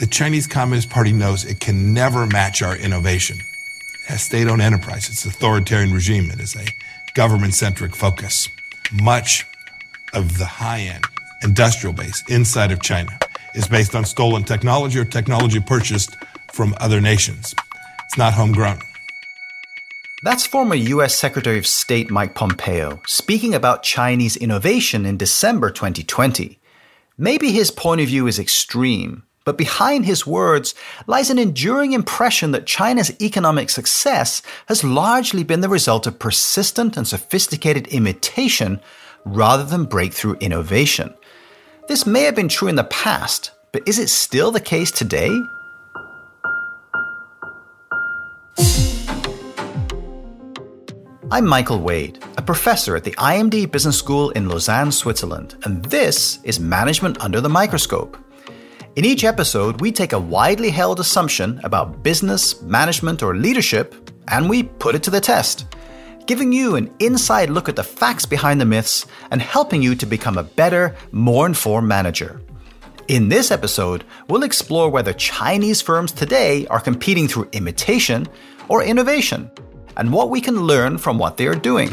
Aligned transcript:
The 0.00 0.06
Chinese 0.06 0.46
Communist 0.46 0.88
Party 0.88 1.12
knows 1.12 1.44
it 1.44 1.60
can 1.60 1.92
never 1.92 2.26
match 2.26 2.62
our 2.62 2.74
innovation. 2.74 3.36
It 3.36 4.06
has 4.06 4.22
state 4.22 4.48
owned 4.48 4.62
enterprise, 4.62 5.10
it's 5.10 5.26
authoritarian 5.26 5.92
regime, 5.92 6.30
it 6.30 6.40
is 6.40 6.56
a 6.56 6.64
government 7.12 7.52
centric 7.52 7.94
focus. 7.94 8.48
Much 8.90 9.44
of 10.14 10.38
the 10.38 10.46
high 10.46 10.80
end 10.80 11.04
industrial 11.42 11.92
base 11.92 12.24
inside 12.30 12.72
of 12.72 12.80
China 12.80 13.18
is 13.54 13.68
based 13.68 13.94
on 13.94 14.06
stolen 14.06 14.42
technology 14.42 14.98
or 14.98 15.04
technology 15.04 15.60
purchased 15.60 16.16
from 16.50 16.74
other 16.80 17.02
nations. 17.02 17.54
It's 18.06 18.16
not 18.16 18.32
homegrown. 18.32 18.80
That's 20.22 20.46
former 20.46 20.76
US 20.76 21.14
Secretary 21.14 21.58
of 21.58 21.66
State 21.66 22.10
Mike 22.10 22.34
Pompeo 22.34 23.02
speaking 23.06 23.54
about 23.54 23.82
Chinese 23.82 24.38
innovation 24.38 25.04
in 25.04 25.18
December 25.18 25.68
2020. 25.68 26.58
Maybe 27.18 27.52
his 27.52 27.70
point 27.70 28.00
of 28.00 28.06
view 28.06 28.26
is 28.26 28.38
extreme, 28.38 29.24
but 29.50 29.56
behind 29.56 30.06
his 30.06 30.24
words 30.24 30.76
lies 31.08 31.28
an 31.28 31.36
enduring 31.36 31.92
impression 31.92 32.52
that 32.52 32.68
China's 32.68 33.10
economic 33.20 33.68
success 33.68 34.42
has 34.66 34.84
largely 34.84 35.42
been 35.42 35.60
the 35.60 35.68
result 35.68 36.06
of 36.06 36.20
persistent 36.20 36.96
and 36.96 37.04
sophisticated 37.04 37.88
imitation 37.88 38.80
rather 39.24 39.64
than 39.64 39.86
breakthrough 39.86 40.34
innovation. 40.34 41.12
This 41.88 42.06
may 42.06 42.22
have 42.22 42.36
been 42.36 42.46
true 42.46 42.68
in 42.68 42.76
the 42.76 42.84
past, 42.84 43.50
but 43.72 43.82
is 43.88 43.98
it 43.98 44.08
still 44.08 44.52
the 44.52 44.60
case 44.60 44.92
today? 44.92 45.36
I'm 51.32 51.44
Michael 51.44 51.80
Wade, 51.80 52.22
a 52.38 52.42
professor 52.42 52.94
at 52.94 53.02
the 53.02 53.16
IMD 53.18 53.72
Business 53.72 53.98
School 53.98 54.30
in 54.30 54.48
Lausanne, 54.48 54.92
Switzerland, 54.92 55.56
and 55.64 55.84
this 55.86 56.38
is 56.44 56.60
Management 56.60 57.20
Under 57.20 57.40
the 57.40 57.48
Microscope. 57.48 58.16
In 59.00 59.06
each 59.06 59.24
episode, 59.24 59.80
we 59.80 59.92
take 59.92 60.12
a 60.12 60.18
widely 60.18 60.68
held 60.68 61.00
assumption 61.00 61.58
about 61.64 62.02
business, 62.02 62.60
management, 62.60 63.22
or 63.22 63.34
leadership, 63.34 63.94
and 64.28 64.46
we 64.46 64.64
put 64.64 64.94
it 64.94 65.02
to 65.04 65.10
the 65.10 65.22
test, 65.22 65.64
giving 66.26 66.52
you 66.52 66.76
an 66.76 66.92
inside 66.98 67.48
look 67.48 67.70
at 67.70 67.76
the 67.76 67.82
facts 67.82 68.26
behind 68.26 68.60
the 68.60 68.66
myths 68.66 69.06
and 69.30 69.40
helping 69.40 69.80
you 69.80 69.94
to 69.94 70.04
become 70.04 70.36
a 70.36 70.42
better, 70.42 70.94
more 71.12 71.46
informed 71.46 71.88
manager. 71.88 72.42
In 73.08 73.30
this 73.30 73.50
episode, 73.50 74.04
we'll 74.28 74.42
explore 74.42 74.90
whether 74.90 75.14
Chinese 75.14 75.80
firms 75.80 76.12
today 76.12 76.66
are 76.66 76.78
competing 76.78 77.26
through 77.26 77.48
imitation 77.52 78.28
or 78.68 78.84
innovation 78.84 79.50
and 79.96 80.12
what 80.12 80.28
we 80.28 80.42
can 80.42 80.66
learn 80.66 80.98
from 80.98 81.16
what 81.16 81.38
they 81.38 81.46
are 81.46 81.54
doing. 81.54 81.88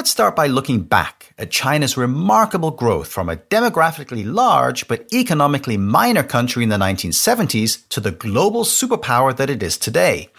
Let's 0.00 0.10
start 0.10 0.34
by 0.34 0.46
looking 0.46 0.80
back 0.80 1.34
at 1.36 1.50
China's 1.50 1.98
remarkable 1.98 2.70
growth 2.70 3.08
from 3.08 3.28
a 3.28 3.36
demographically 3.36 4.24
large 4.24 4.88
but 4.88 5.06
economically 5.12 5.76
minor 5.76 6.22
country 6.22 6.62
in 6.62 6.70
the 6.70 6.78
1970s 6.78 7.86
to 7.90 8.00
the 8.00 8.10
global 8.10 8.64
superpower 8.64 9.36
that 9.36 9.50
it 9.50 9.62
is 9.62 9.76
today. 9.76 10.30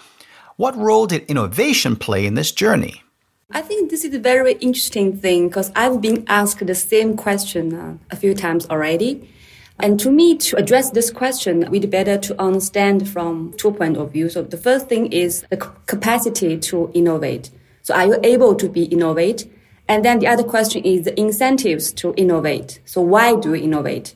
What 0.55 0.75
role 0.75 1.05
did 1.05 1.29
innovation 1.29 1.95
play 1.95 2.25
in 2.25 2.33
this 2.33 2.51
journey? 2.51 3.03
I 3.51 3.61
think 3.61 3.91
this 3.91 4.03
is 4.03 4.15
a 4.15 4.19
very 4.19 4.53
interesting 4.53 5.15
thing 5.15 5.49
because 5.49 5.71
I've 5.75 6.01
been 6.01 6.25
asked 6.27 6.65
the 6.65 6.73
same 6.73 7.15
question 7.15 7.75
uh, 7.75 7.97
a 8.09 8.15
few 8.15 8.33
times 8.33 8.65
already. 8.65 9.29
And 9.77 9.99
to 9.99 10.09
me, 10.09 10.37
to 10.37 10.57
address 10.57 10.89
this 10.89 11.11
question, 11.11 11.69
we'd 11.69 11.91
better 11.91 12.17
to 12.17 12.41
understand 12.41 13.07
from 13.07 13.53
two 13.57 13.73
points 13.73 13.99
of 13.99 14.11
view. 14.11 14.27
So 14.27 14.41
the 14.41 14.57
first 14.57 14.89
thing 14.89 15.13
is 15.13 15.45
the 15.51 15.57
capacity 15.85 16.57
to 16.57 16.89
innovate. 16.95 17.51
So 17.91 17.97
are 17.97 18.05
you 18.05 18.19
able 18.23 18.55
to 18.55 18.69
be 18.69 18.83
innovate? 18.85 19.51
And 19.89 20.05
then 20.05 20.19
the 20.19 20.27
other 20.27 20.43
question 20.43 20.81
is 20.85 21.03
the 21.03 21.19
incentives 21.19 21.91
to 21.95 22.13
innovate. 22.15 22.79
So 22.85 23.01
why 23.01 23.35
do 23.35 23.49
you 23.53 23.65
innovate? 23.65 24.15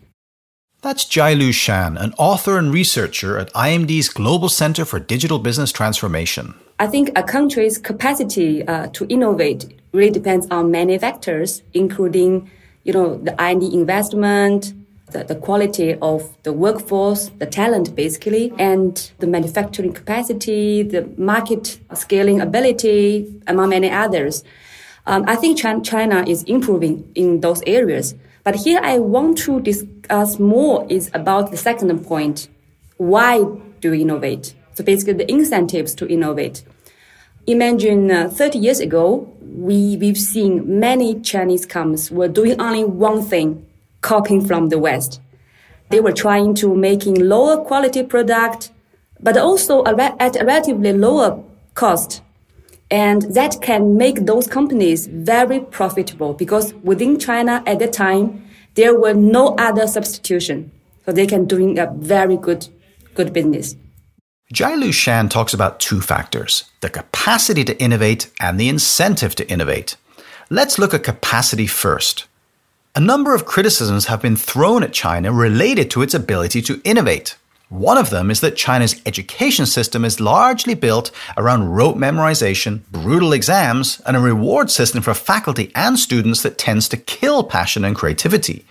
That's 0.81 1.03
Jialu 1.03 1.53
Shan, 1.53 1.97
an 1.97 2.13
author 2.17 2.57
and 2.57 2.71
researcher 2.71 3.37
at 3.37 3.51
IMD's 3.51 4.07
Global 4.07 4.47
Center 4.47 4.85
for 4.85 4.97
Digital 4.97 5.39
Business 5.39 5.73
Transformation. 5.73 6.53
I 6.79 6.87
think 6.87 7.11
a 7.17 7.23
country's 7.23 7.77
capacity 7.77 8.65
uh, 8.65 8.87
to 8.93 9.05
innovate 9.09 9.77
really 9.91 10.11
depends 10.11 10.47
on 10.49 10.71
many 10.71 10.97
factors, 10.97 11.61
including, 11.73 12.49
you 12.85 12.93
know, 12.93 13.17
the 13.17 13.35
R&D 13.41 13.73
investment, 13.73 14.73
the, 15.11 15.23
the 15.23 15.35
quality 15.35 15.95
of 16.01 16.35
the 16.43 16.53
workforce, 16.53 17.29
the 17.37 17.45
talent 17.45 17.95
basically, 17.95 18.51
and 18.57 19.11
the 19.19 19.27
manufacturing 19.27 19.93
capacity, 19.93 20.83
the 20.83 21.07
market 21.17 21.79
scaling 21.93 22.41
ability, 22.41 23.41
among 23.47 23.69
many 23.69 23.89
others. 23.89 24.43
Um, 25.07 25.23
I 25.27 25.35
think 25.35 25.59
China 25.59 26.23
is 26.27 26.43
improving 26.43 27.09
in 27.13 27.41
those 27.41 27.61
areas. 27.67 28.15
But 28.43 28.55
here 28.55 28.79
I 28.83 28.99
want 28.99 29.37
to 29.39 29.59
discuss 29.59 30.39
more 30.39 30.85
is 30.89 31.09
about 31.13 31.51
the 31.51 31.57
second 31.57 32.05
point. 32.05 32.47
Why 32.97 33.43
do 33.81 33.91
we 33.91 34.01
innovate? 34.01 34.55
So 34.73 34.83
basically 34.83 35.13
the 35.13 35.31
incentives 35.31 35.95
to 35.95 36.07
innovate. 36.07 36.63
Imagine 37.47 38.09
uh, 38.09 38.29
30 38.29 38.57
years 38.57 38.79
ago, 38.79 39.31
we, 39.41 39.97
we've 39.97 40.17
seen 40.17 40.79
many 40.79 41.19
Chinese 41.21 41.65
companies 41.65 42.09
were 42.09 42.27
doing 42.27 42.59
only 42.59 42.83
one 42.83 43.21
thing, 43.21 43.65
copying 44.05 44.45
from 44.45 44.69
the 44.69 44.77
West. 44.77 45.19
They 45.89 45.99
were 45.99 46.11
trying 46.13 46.53
to 46.61 46.75
making 46.75 47.15
lower 47.27 47.57
quality 47.65 48.03
product, 48.03 48.71
but 49.19 49.35
also 49.35 49.83
at 49.85 50.35
a 50.41 50.45
relatively 50.45 50.93
lower 50.93 51.43
cost. 51.73 52.21
And 52.91 53.23
that 53.33 53.61
can 53.61 53.97
make 53.97 54.25
those 54.25 54.47
companies 54.47 55.07
very 55.07 55.59
profitable 55.59 56.33
because 56.33 56.73
within 56.83 57.17
China 57.17 57.63
at 57.65 57.79
the 57.79 57.87
time, 57.87 58.45
there 58.75 58.93
were 58.93 59.15
no 59.15 59.55
other 59.57 59.87
substitution. 59.87 60.71
So 61.05 61.11
they 61.11 61.25
can 61.25 61.45
doing 61.45 61.79
a 61.79 61.91
very 61.97 62.37
good, 62.37 62.67
good 63.15 63.33
business. 63.33 63.75
Jialu 64.53 64.93
Shan 64.93 65.29
talks 65.29 65.53
about 65.53 65.79
two 65.79 66.01
factors, 66.01 66.65
the 66.81 66.91
capacity 66.91 67.63
to 67.63 67.75
innovate 67.81 68.31
and 68.39 68.59
the 68.59 68.69
incentive 68.69 69.33
to 69.35 69.49
innovate. 69.49 69.97
Let's 70.51 70.77
look 70.77 70.93
at 70.93 71.03
capacity 71.03 71.65
first. 71.65 72.27
A 72.97 73.01
number 73.01 73.35
of 73.35 73.45
criticisms 73.45 74.05
have 74.05 74.21
been 74.21 74.37
thrown 74.37 74.81
at 74.81 74.93
China 74.93 75.33
related 75.33 75.91
to 75.91 76.01
its 76.01 76.13
ability 76.13 76.61
to 76.61 76.79
innovate. 76.85 77.35
One 77.67 77.97
of 77.97 78.09
them 78.09 78.31
is 78.31 78.39
that 78.39 78.55
China's 78.55 79.01
education 79.05 79.65
system 79.65 80.05
is 80.05 80.21
largely 80.21 80.75
built 80.75 81.11
around 81.35 81.71
rote 81.71 81.97
memorization, 81.97 82.83
brutal 82.91 83.33
exams, 83.33 84.01
and 84.05 84.15
a 84.15 84.21
reward 84.21 84.71
system 84.71 85.01
for 85.01 85.13
faculty 85.13 85.73
and 85.75 85.99
students 85.99 86.41
that 86.43 86.57
tends 86.57 86.87
to 86.87 86.95
kill 86.95 87.43
passion 87.43 87.83
and 87.83 87.97
creativity. 87.97 88.65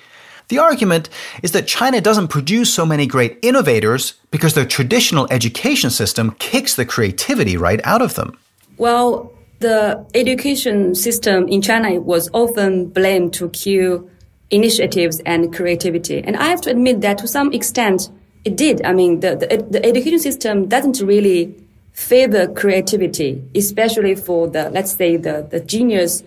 The 0.48 0.58
argument 0.58 1.10
is 1.42 1.52
that 1.52 1.66
China 1.66 2.00
doesn't 2.00 2.28
produce 2.28 2.72
so 2.72 2.86
many 2.86 3.06
great 3.06 3.38
innovators 3.42 4.14
because 4.30 4.54
their 4.54 4.64
traditional 4.64 5.28
education 5.30 5.90
system 5.90 6.30
kicks 6.38 6.76
the 6.76 6.86
creativity 6.86 7.58
right 7.58 7.80
out 7.84 8.00
of 8.00 8.14
them. 8.14 8.38
Well, 8.78 9.34
the 9.60 10.04
education 10.14 10.94
system 10.94 11.46
in 11.48 11.60
China 11.60 12.00
was 12.00 12.30
often 12.32 12.86
blamed 12.86 13.34
to 13.34 13.50
kill 13.50 14.08
initiatives 14.54 15.20
and 15.26 15.52
creativity. 15.52 16.22
And 16.22 16.36
I 16.36 16.44
have 16.44 16.60
to 16.62 16.70
admit 16.70 17.00
that 17.00 17.18
to 17.18 17.28
some 17.28 17.52
extent, 17.52 18.08
it 18.44 18.56
did. 18.56 18.84
I 18.84 18.92
mean, 18.92 19.20
the, 19.20 19.36
the, 19.36 19.66
the 19.68 19.84
education 19.84 20.18
system 20.18 20.68
doesn't 20.68 21.00
really 21.00 21.54
favor 21.92 22.46
creativity, 22.46 23.42
especially 23.54 24.14
for 24.14 24.48
the, 24.48 24.70
let's 24.70 24.92
say, 24.92 25.16
the, 25.16 25.46
the 25.50 25.60
genius, 25.60 26.22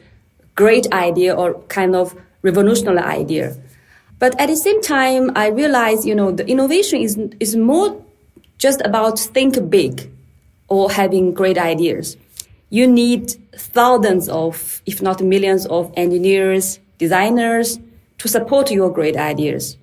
great 0.55 0.91
idea 0.91 1.35
or 1.35 1.59
kind 1.69 1.95
of 1.95 2.15
revolutionary 2.41 2.99
idea. 2.99 3.55
But 4.19 4.39
at 4.41 4.47
the 4.47 4.55
same 4.55 4.81
time, 4.81 5.31
I 5.35 5.47
realize, 5.47 6.05
you 6.05 6.15
know, 6.15 6.31
the 6.31 6.47
innovation 6.47 7.01
is, 7.01 7.17
is 7.39 7.55
more 7.55 8.03
just 8.57 8.81
about 8.81 9.19
think 9.19 9.69
big 9.69 10.09
or 10.67 10.91
having 10.91 11.33
great 11.33 11.57
ideas. 11.57 12.17
You 12.69 12.87
need 12.87 13.31
thousands 13.55 14.27
of, 14.27 14.81
if 14.85 15.01
not 15.01 15.21
millions 15.21 15.65
of 15.67 15.93
engineers, 15.95 16.79
designers, 16.97 17.79
to 18.17 18.27
support 18.27 18.71
your 18.71 18.91
great 18.91 19.15
ideas. 19.15 19.77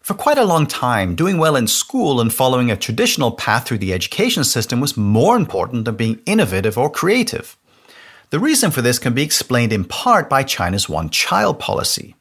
For 0.00 0.14
quite 0.14 0.38
a 0.38 0.44
long 0.44 0.66
time, 0.66 1.14
doing 1.14 1.38
well 1.38 1.54
in 1.54 1.68
school 1.68 2.20
and 2.20 2.34
following 2.34 2.70
a 2.70 2.76
traditional 2.76 3.30
path 3.30 3.68
through 3.68 3.78
the 3.78 3.92
education 3.92 4.42
system 4.42 4.80
was 4.80 4.96
more 4.96 5.36
important 5.36 5.84
than 5.84 5.94
being 5.94 6.20
innovative 6.26 6.76
or 6.76 6.90
creative. 6.90 7.56
The 8.30 8.40
reason 8.40 8.72
for 8.72 8.82
this 8.82 8.98
can 8.98 9.14
be 9.14 9.22
explained 9.22 9.72
in 9.72 9.84
part 9.84 10.28
by 10.28 10.42
China's 10.42 10.88
one 10.88 11.08
child 11.10 11.60
policy. 11.60 12.16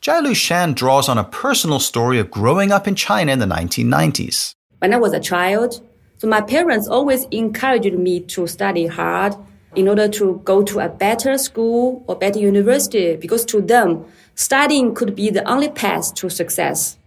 Jialu 0.00 0.34
Shan 0.34 0.72
draws 0.72 1.10
on 1.10 1.18
a 1.18 1.24
personal 1.24 1.78
story 1.78 2.18
of 2.18 2.30
growing 2.30 2.72
up 2.72 2.88
in 2.88 2.94
China 2.94 3.32
in 3.32 3.38
the 3.38 3.44
1990s. 3.44 4.54
When 4.78 4.94
I 4.94 4.96
was 4.96 5.12
a 5.12 5.20
child, 5.20 5.86
so 6.16 6.26
my 6.26 6.40
parents 6.40 6.88
always 6.88 7.24
encouraged 7.24 7.92
me 7.92 8.20
to 8.20 8.46
study 8.46 8.86
hard 8.86 9.34
in 9.76 9.88
order 9.88 10.08
to 10.08 10.40
go 10.44 10.62
to 10.62 10.80
a 10.80 10.88
better 10.88 11.38
school 11.38 12.04
or 12.06 12.16
better 12.16 12.38
university 12.38 13.16
because 13.16 13.44
to 13.46 13.60
them, 13.60 14.04
studying 14.34 14.94
could 14.94 15.14
be 15.14 15.30
the 15.30 15.44
only 15.48 15.68
path 15.68 16.14
to 16.14 16.28
success. 16.28 16.98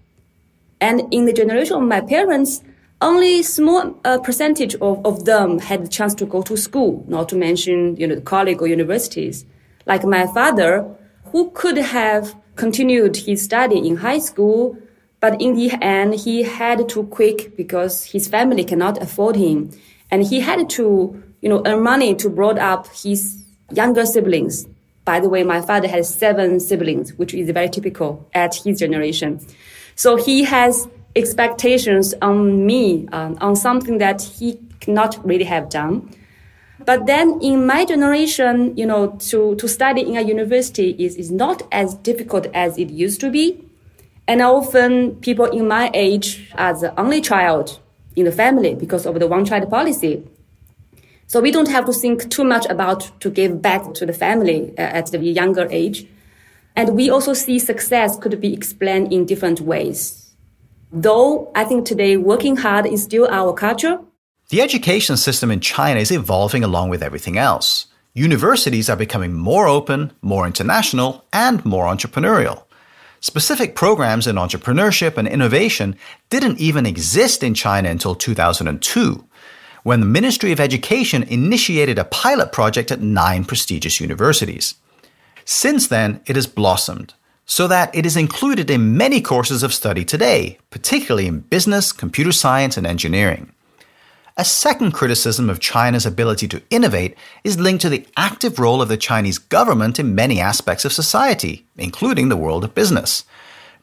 And 0.79 1.13
in 1.13 1.25
the 1.25 1.33
generation 1.33 1.75
of 1.75 1.83
my 1.83 2.01
parents, 2.01 2.63
only 3.01 3.43
small 3.43 3.99
uh, 4.05 4.17
percentage 4.19 4.75
of, 4.75 5.05
of 5.05 5.25
them 5.25 5.59
had 5.59 5.83
the 5.83 5.87
chance 5.89 6.13
to 6.15 6.25
go 6.25 6.41
to 6.43 6.55
school, 6.55 7.03
not 7.07 7.27
to 7.29 7.35
mention, 7.35 7.95
you 7.97 8.07
know, 8.07 8.21
college 8.21 8.57
or 8.59 8.67
universities. 8.67 9.45
Like 9.85 10.05
my 10.05 10.25
father, 10.27 10.85
who 11.25 11.51
could 11.51 11.77
have 11.77 12.35
continued 12.55 13.17
his 13.17 13.41
study 13.41 13.77
in 13.77 13.97
high 13.97 14.19
school, 14.19 14.77
but 15.19 15.41
in 15.41 15.55
the 15.55 15.71
end, 15.81 16.15
he 16.15 16.43
had 16.43 16.87
to 16.89 17.03
quit 17.07 17.57
because 17.57 18.05
his 18.05 18.27
family 18.27 18.63
cannot 18.63 19.01
afford 19.01 19.35
him. 19.35 19.71
And 20.13 20.23
he 20.23 20.41
had 20.41 20.69
to, 20.69 21.23
you 21.41 21.49
know, 21.49 21.63
earn 21.65 21.81
money 21.81 22.13
to 22.13 22.29
brought 22.29 22.59
up 22.59 22.85
his 22.93 23.41
younger 23.71 24.05
siblings. 24.05 24.67
By 25.05 25.19
the 25.19 25.27
way, 25.27 25.41
my 25.41 25.59
father 25.59 25.87
has 25.87 26.07
seven 26.07 26.59
siblings, 26.59 27.15
which 27.15 27.33
is 27.33 27.49
very 27.49 27.67
typical 27.67 28.29
at 28.31 28.53
his 28.53 28.77
generation. 28.77 29.39
So 29.95 30.15
he 30.15 30.43
has 30.43 30.87
expectations 31.15 32.13
on 32.21 32.63
me, 32.63 33.07
um, 33.11 33.39
on 33.41 33.55
something 33.55 33.97
that 33.97 34.21
he 34.21 34.59
cannot 34.81 35.17
really 35.27 35.45
have 35.45 35.69
done. 35.69 36.07
But 36.85 37.07
then 37.07 37.39
in 37.41 37.65
my 37.65 37.83
generation, 37.83 38.77
you 38.77 38.85
know, 38.85 39.17
to, 39.31 39.55
to 39.55 39.67
study 39.67 40.01
in 40.01 40.15
a 40.15 40.21
university 40.21 40.91
is, 40.91 41.15
is 41.15 41.31
not 41.31 41.63
as 41.71 41.95
difficult 41.95 42.45
as 42.53 42.77
it 42.77 42.91
used 42.91 43.19
to 43.21 43.31
be. 43.31 43.67
And 44.27 44.43
often 44.43 45.15
people 45.21 45.45
in 45.45 45.67
my 45.67 45.89
age 45.95 46.51
are 46.53 46.79
the 46.79 46.97
only 46.99 47.19
child 47.19 47.79
in 48.15 48.25
the 48.25 48.31
family 48.31 48.75
because 48.75 49.05
of 49.05 49.19
the 49.19 49.27
one 49.27 49.45
child 49.45 49.69
policy. 49.69 50.23
So 51.27 51.39
we 51.41 51.51
don't 51.51 51.69
have 51.69 51.85
to 51.85 51.93
think 51.93 52.29
too 52.29 52.43
much 52.43 52.65
about 52.67 53.11
to 53.21 53.29
give 53.29 53.61
back 53.61 53.93
to 53.95 54.05
the 54.05 54.13
family 54.13 54.73
uh, 54.77 54.81
at 54.81 55.07
the 55.11 55.19
younger 55.19 55.67
age. 55.71 56.05
And 56.75 56.95
we 56.95 57.09
also 57.09 57.33
see 57.33 57.59
success 57.59 58.17
could 58.17 58.39
be 58.41 58.53
explained 58.53 59.13
in 59.13 59.25
different 59.25 59.61
ways. 59.61 60.31
Though 60.91 61.51
I 61.55 61.63
think 61.63 61.85
today 61.85 62.17
working 62.17 62.57
hard 62.57 62.85
is 62.85 63.03
still 63.03 63.27
our 63.31 63.53
culture, 63.53 63.99
the 64.49 64.61
education 64.61 65.17
system 65.17 65.49
in 65.49 65.61
China 65.61 65.99
is 65.99 66.11
evolving 66.11 66.63
along 66.63 66.89
with 66.89 67.01
everything 67.01 67.37
else. 67.37 67.87
Universities 68.13 68.89
are 68.89 68.95
becoming 68.95 69.33
more 69.33 69.67
open, 69.67 70.11
more 70.21 70.45
international, 70.45 71.25
and 71.33 71.65
more 71.65 71.85
entrepreneurial. 71.85 72.63
Specific 73.23 73.73
programs 73.73 74.27
in 74.27 74.35
entrepreneurship 74.35 75.15
and 75.15 75.29
innovation 75.29 75.95
didn't 76.29 76.59
even 76.59 76.85
exist 76.85 77.41
in 77.41 77.53
China 77.53 77.89
until 77.89 78.15
2002, 78.15 79.25
when 79.83 80.01
the 80.01 80.05
Ministry 80.05 80.51
of 80.51 80.59
Education 80.59 81.23
initiated 81.23 81.97
a 81.97 82.03
pilot 82.03 82.51
project 82.51 82.91
at 82.91 82.99
nine 82.99 83.45
prestigious 83.45 84.01
universities. 84.01 84.75
Since 85.45 85.87
then, 85.87 86.19
it 86.25 86.35
has 86.35 86.47
blossomed, 86.47 87.13
so 87.45 87.65
that 87.65 87.95
it 87.95 88.05
is 88.05 88.17
included 88.17 88.69
in 88.69 88.97
many 88.97 89.21
courses 89.21 89.63
of 89.63 89.73
study 89.73 90.03
today, 90.03 90.57
particularly 90.69 91.25
in 91.25 91.39
business, 91.39 91.93
computer 91.93 92.33
science, 92.33 92.75
and 92.75 92.85
engineering. 92.85 93.53
A 94.35 94.43
second 94.43 94.93
criticism 94.93 95.47
of 95.47 95.59
China's 95.59 96.07
ability 96.07 96.47
to 96.47 96.61
innovate 96.71 97.15
is 97.43 97.59
linked 97.59 97.83
to 97.83 97.89
the 97.89 98.07
active 98.17 98.57
role 98.57 98.81
of 98.81 98.89
the 98.89 98.97
Chinese 98.97 99.37
government 99.37 99.99
in 99.99 100.15
many 100.15 100.41
aspects 100.41 100.85
of 100.85 100.91
society, 100.91 101.67
including 101.77 102.29
the 102.29 102.37
world 102.37 102.63
of 102.63 102.73
business. 102.73 103.25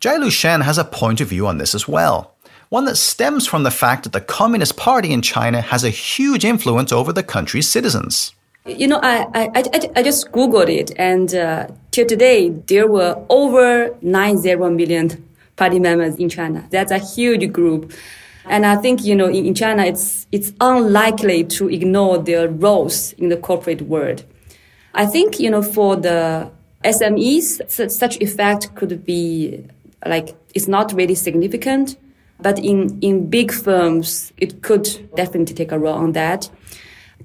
Jialu 0.01 0.33
Shan 0.33 0.63
has 0.63 0.77
a 0.77 0.85
point 0.85 1.21
of 1.21 1.29
view 1.29 1.47
on 1.47 1.59
this 1.59 1.73
as 1.73 1.87
well, 1.87 2.35
one 2.69 2.85
that 2.87 2.97
stems 2.97 3.47
from 3.47 3.63
the 3.63 3.71
fact 3.71 4.03
that 4.03 4.13
the 4.13 4.21
Communist 4.21 4.77
Party 4.77 5.13
in 5.13 5.23
China 5.23 5.61
has 5.61 5.85
a 5.85 5.91
huge 5.91 6.45
influence 6.45 6.91
over 6.91 7.13
the 7.13 7.23
country's 7.23 7.69
citizens. 7.69 8.35
You 8.67 8.89
know, 8.89 8.99
I, 9.03 9.27
I, 9.35 9.63
I, 9.97 10.03
just 10.03 10.33
Googled 10.33 10.69
it, 10.69 10.91
and 10.97 11.33
uh, 11.33 11.69
till 11.93 12.07
today, 12.07 12.51
there 12.51 12.89
were 12.89 13.25
over 13.29 13.97
90 14.03 14.57
million 14.57 15.29
party 15.55 15.79
members 15.79 16.17
in 16.17 16.29
China. 16.29 16.67
That's 16.71 16.91
a 16.91 16.99
huge 16.99 17.53
group. 17.53 17.93
And 18.47 18.65
I 18.67 18.77
think, 18.77 19.05
you 19.05 19.15
know, 19.15 19.27
in, 19.27 19.47
in 19.47 19.55
China, 19.55 19.85
it's, 19.85 20.27
it's 20.33 20.53
unlikely 20.61 21.45
to 21.45 21.69
ignore 21.69 22.19
their 22.19 22.49
roles 22.49 23.13
in 23.15 23.29
the 23.29 23.37
corporate 23.37 23.83
world. 23.83 24.25
I 24.95 25.07
think, 25.07 25.39
you 25.39 25.51
know, 25.51 25.63
for 25.63 25.97
the 25.97 26.51
SMEs, 26.85 27.71
such, 27.71 27.91
such 27.91 28.17
effect 28.21 28.75
could 28.75 29.05
be 29.05 29.65
like, 30.07 30.35
it's 30.55 30.67
not 30.67 30.93
really 30.93 31.15
significant. 31.15 31.97
But 32.43 32.59
in, 32.59 32.99
in 33.01 33.29
big 33.29 33.53
firms, 33.53 34.33
it 34.39 34.63
could 34.63 34.89
definitely 35.15 35.55
take 35.55 35.73
a 35.73 35.79
role 35.79 35.95
on 35.95 36.13
that. 36.13 36.49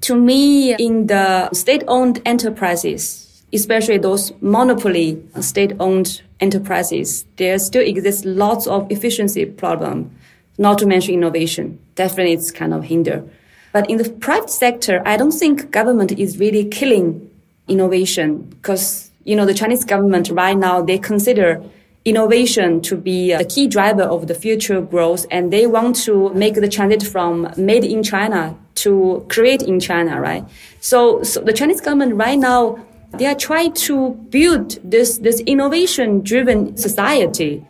To 0.02 0.14
me, 0.14 0.74
in 0.74 1.06
the 1.06 1.50
state-owned 1.54 2.20
enterprises, 2.26 3.42
especially 3.52 3.96
those 3.96 4.32
monopoly 4.42 5.22
state-owned 5.40 6.20
enterprises, 6.40 7.24
there 7.36 7.58
still 7.58 7.82
exists 7.82 8.26
lots 8.26 8.66
of 8.66 8.90
efficiency 8.92 9.46
problem 9.46 10.14
not 10.58 10.78
to 10.78 10.86
mention 10.86 11.14
innovation. 11.14 11.78
Definitely 11.94 12.34
it's 12.34 12.50
kind 12.50 12.72
of 12.72 12.84
hinder. 12.84 13.24
But 13.72 13.90
in 13.90 13.98
the 13.98 14.08
private 14.08 14.50
sector, 14.50 15.02
I 15.04 15.16
don't 15.16 15.32
think 15.32 15.70
government 15.70 16.12
is 16.12 16.38
really 16.38 16.64
killing 16.64 17.30
innovation 17.68 18.42
because, 18.42 19.10
you 19.24 19.36
know, 19.36 19.44
the 19.44 19.54
Chinese 19.54 19.84
government 19.84 20.30
right 20.30 20.56
now, 20.56 20.82
they 20.82 20.98
consider 20.98 21.62
innovation 22.06 22.80
to 22.80 22.96
be 22.96 23.34
uh, 23.34 23.38
the 23.38 23.44
key 23.44 23.66
driver 23.66 24.04
of 24.04 24.28
the 24.28 24.34
future 24.34 24.80
growth 24.80 25.26
and 25.30 25.52
they 25.52 25.66
want 25.66 25.96
to 25.96 26.32
make 26.34 26.54
the 26.54 26.68
transit 26.68 27.02
from 27.02 27.52
made 27.56 27.84
in 27.84 28.02
China 28.02 28.56
to 28.76 29.26
create 29.28 29.60
in 29.62 29.80
China, 29.80 30.20
right? 30.20 30.44
So, 30.80 31.22
so 31.24 31.40
the 31.40 31.52
Chinese 31.52 31.80
government 31.80 32.14
right 32.14 32.38
now, 32.38 32.78
they 33.18 33.26
are 33.26 33.34
trying 33.34 33.72
to 33.72 34.10
build 34.30 34.78
this, 34.84 35.18
this 35.18 35.40
innovation 35.40 36.20
driven 36.20 36.76
society. 36.76 37.66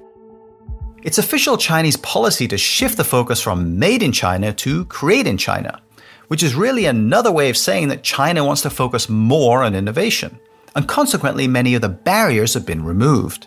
It's 1.02 1.18
official 1.18 1.56
Chinese 1.56 1.96
policy 1.98 2.48
to 2.48 2.58
shift 2.58 2.96
the 2.96 3.04
focus 3.04 3.40
from 3.40 3.78
made 3.78 4.02
in 4.02 4.12
China 4.12 4.52
to 4.54 4.84
create 4.86 5.26
in 5.26 5.36
China, 5.36 5.80
which 6.28 6.42
is 6.42 6.54
really 6.54 6.86
another 6.86 7.30
way 7.30 7.50
of 7.50 7.56
saying 7.56 7.88
that 7.88 8.02
China 8.02 8.44
wants 8.44 8.62
to 8.62 8.70
focus 8.70 9.08
more 9.08 9.62
on 9.62 9.74
innovation, 9.74 10.38
and 10.74 10.88
consequently, 10.88 11.46
many 11.46 11.74
of 11.74 11.82
the 11.82 11.88
barriers 11.88 12.54
have 12.54 12.66
been 12.66 12.84
removed. 12.84 13.46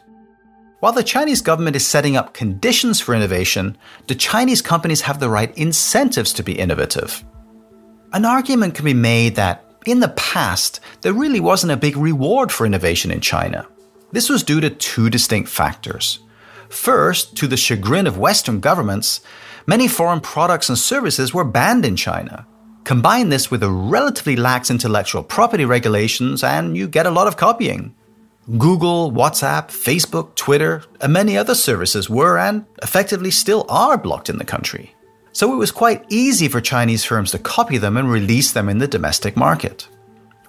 While 0.79 0.93
the 0.93 1.03
Chinese 1.03 1.41
government 1.41 1.75
is 1.75 1.85
setting 1.85 2.15
up 2.15 2.33
conditions 2.33 3.01
for 3.01 3.13
innovation, 3.13 3.77
do 4.07 4.15
Chinese 4.15 4.61
companies 4.61 5.01
have 5.01 5.19
the 5.19 5.29
right 5.29 5.55
incentives 5.57 6.31
to 6.33 6.43
be 6.43 6.57
innovative? 6.57 7.23
An 8.13 8.25
argument 8.25 8.75
can 8.75 8.85
be 8.85 8.93
made 8.93 9.35
that 9.35 9.65
in 9.85 9.99
the 9.99 10.09
past, 10.09 10.79
there 11.01 11.13
really 11.13 11.39
wasn't 11.39 11.73
a 11.73 11.77
big 11.77 11.97
reward 11.97 12.51
for 12.51 12.65
innovation 12.65 13.11
in 13.11 13.21
China. 13.21 13.67
This 14.11 14.29
was 14.29 14.43
due 14.43 14.61
to 14.61 14.69
two 14.69 15.09
distinct 15.09 15.49
factors. 15.49 16.19
First, 16.69 17.35
to 17.37 17.47
the 17.47 17.57
chagrin 17.57 18.07
of 18.07 18.17
Western 18.17 18.59
governments, 18.59 19.21
many 19.65 19.87
foreign 19.87 20.21
products 20.21 20.69
and 20.69 20.77
services 20.77 21.33
were 21.33 21.43
banned 21.43 21.85
in 21.85 21.95
China. 21.95 22.47
Combine 22.83 23.29
this 23.29 23.51
with 23.51 23.61
a 23.63 23.69
relatively 23.69 24.35
lax 24.35 24.71
intellectual 24.71 25.23
property 25.23 25.65
regulations, 25.65 26.43
and 26.43 26.77
you 26.77 26.87
get 26.87 27.05
a 27.05 27.11
lot 27.11 27.27
of 27.27 27.37
copying. 27.37 27.93
Google, 28.57 29.11
WhatsApp, 29.11 29.67
Facebook, 29.67 30.33
Twitter, 30.35 30.83
and 31.01 31.13
many 31.13 31.37
other 31.37 31.53
services 31.53 32.09
were 32.09 32.39
and 32.39 32.65
effectively 32.81 33.29
still 33.29 33.65
are 33.69 33.97
blocked 33.97 34.29
in 34.29 34.37
the 34.37 34.45
country. 34.45 34.95
So 35.33 35.53
it 35.53 35.57
was 35.57 35.71
quite 35.71 36.05
easy 36.09 36.47
for 36.47 36.61
Chinese 36.61 37.05
firms 37.05 37.31
to 37.31 37.39
copy 37.39 37.77
them 37.77 37.95
and 37.97 38.11
release 38.11 38.51
them 38.51 38.67
in 38.67 38.79
the 38.79 38.87
domestic 38.87 39.37
market. 39.37 39.87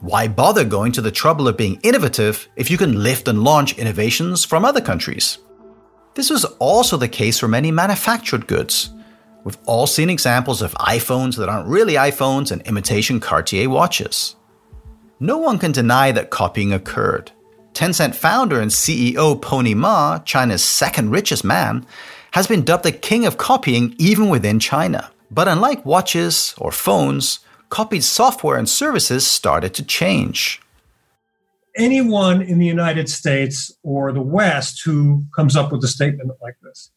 Why 0.01 0.29
bother 0.29 0.65
going 0.65 0.93
to 0.93 1.03
the 1.03 1.11
trouble 1.11 1.47
of 1.47 1.59
being 1.59 1.79
innovative 1.83 2.49
if 2.57 2.71
you 2.71 2.79
can 2.79 3.03
lift 3.03 3.29
and 3.29 3.45
launch 3.45 3.77
innovations 3.77 4.47
from 4.47 4.65
other 4.65 4.81
countries? 4.81 5.39
This 6.15 6.31
was 6.31 6.45
also 6.59 6.97
the 6.97 7.09
case 7.09 7.39
for 7.39 7.49
many 7.49 7.71
manufactured 7.71 8.47
goods. 8.47 8.91
We've 9.45 9.59
all 9.65 9.87
seen 9.87 10.11
examples 10.11 10.61
of 10.61 10.75
iPhones 10.75 11.37
that 11.37 11.49
aren't 11.49 11.69
really 11.69 11.95
iPhones 11.95 12.51
and 12.51 12.63
imitation 12.63 13.21
Cartier 13.21 13.71
watches. 13.71 14.37
No 15.21 15.39
one 15.39 15.59
can 15.59 15.73
deny 15.73 16.13
that 16.13 16.31
copying 16.31 16.73
occurred. 16.73 17.31
Tencent 17.73 18.15
founder 18.15 18.61
and 18.61 18.71
CEO 18.71 19.41
Pony 19.41 19.75
Ma, 19.75 20.19
China's 20.21 20.63
second 20.63 21.11
richest 21.11 21.45
man, 21.45 21.87
has 22.33 22.47
been 22.47 22.65
dubbed 22.65 22.85
the 22.85 22.93
king 22.93 23.25
of 23.25 23.39
copying 23.39 23.95
even 23.99 24.29
within 24.29 24.59
China. 24.59 25.11
But 25.31 25.49
unlike 25.49 25.87
watches 25.87 26.55
or 26.59 26.73
phones, 26.73 27.41
copied 27.69 28.03
software 28.03 28.59
and 28.59 28.69
services 28.69 29.27
started 29.27 29.75
to 29.75 29.85
change 29.85 30.61
anyone 31.77 32.43
in 32.43 32.59
the 32.59 32.67
United 32.67 33.09
States 33.09 33.73
or 33.83 34.13
the 34.13 34.23
West 34.23 34.83
who 34.85 35.25
comes 35.35 35.57
up 35.57 35.73
with 35.73 35.83
a 35.85 35.89
statement 35.89 36.31
like 36.41 36.57
this. 36.63 36.91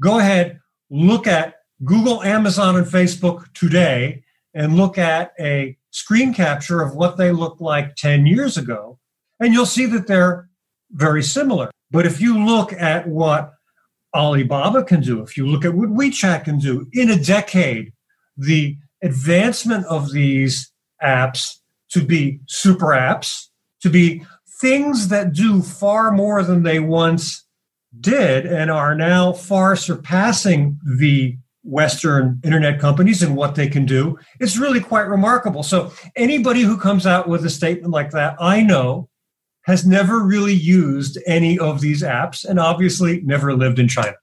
Go 0.00 0.18
ahead, 0.18 0.60
look 0.90 1.26
at 1.26 1.56
Google, 1.84 2.22
Amazon, 2.22 2.76
and 2.76 2.86
Facebook 2.86 3.52
today 3.52 4.24
and 4.54 4.76
look 4.76 4.98
at 4.98 5.32
a 5.38 5.76
screen 5.90 6.34
capture 6.34 6.80
of 6.80 6.94
what 6.94 7.16
they 7.16 7.32
looked 7.32 7.60
like 7.60 7.96
10 7.96 8.26
years 8.26 8.56
ago, 8.56 8.98
and 9.40 9.52
you'll 9.52 9.66
see 9.66 9.86
that 9.86 10.06
they're 10.06 10.48
very 10.90 11.22
similar. 11.22 11.70
But 11.90 12.06
if 12.06 12.20
you 12.20 12.44
look 12.44 12.72
at 12.72 13.06
what 13.06 13.52
Alibaba 14.14 14.84
can 14.84 15.00
do, 15.00 15.22
if 15.22 15.36
you 15.36 15.46
look 15.46 15.64
at 15.64 15.74
what 15.74 15.90
WeChat 15.90 16.44
can 16.44 16.58
do 16.58 16.86
in 16.92 17.10
a 17.10 17.16
decade, 17.16 17.92
the 18.36 18.76
advancement 19.02 19.86
of 19.86 20.12
these 20.12 20.72
apps 21.02 21.58
to 21.90 22.04
be 22.04 22.40
super 22.46 22.86
apps 22.86 23.48
to 23.82 23.90
be 23.90 24.24
things 24.60 25.08
that 25.08 25.32
do 25.32 25.62
far 25.62 26.10
more 26.10 26.42
than 26.42 26.62
they 26.62 26.80
once 26.80 27.44
did 28.00 28.46
and 28.46 28.70
are 28.70 28.94
now 28.94 29.32
far 29.32 29.76
surpassing 29.76 30.78
the 30.98 31.36
Western 31.62 32.40
internet 32.44 32.80
companies 32.80 33.22
and 33.22 33.36
what 33.36 33.54
they 33.54 33.68
can 33.68 33.84
do. 33.84 34.18
It's 34.40 34.56
really 34.56 34.80
quite 34.80 35.02
remarkable. 35.08 35.62
So, 35.62 35.92
anybody 36.16 36.62
who 36.62 36.78
comes 36.78 37.06
out 37.06 37.28
with 37.28 37.44
a 37.44 37.50
statement 37.50 37.92
like 37.92 38.10
that, 38.12 38.36
I 38.40 38.62
know, 38.62 39.08
has 39.64 39.86
never 39.86 40.20
really 40.20 40.54
used 40.54 41.18
any 41.26 41.58
of 41.58 41.80
these 41.80 42.02
apps 42.02 42.44
and 42.44 42.58
obviously 42.58 43.20
never 43.20 43.54
lived 43.54 43.78
in 43.78 43.86
China. 43.86 44.14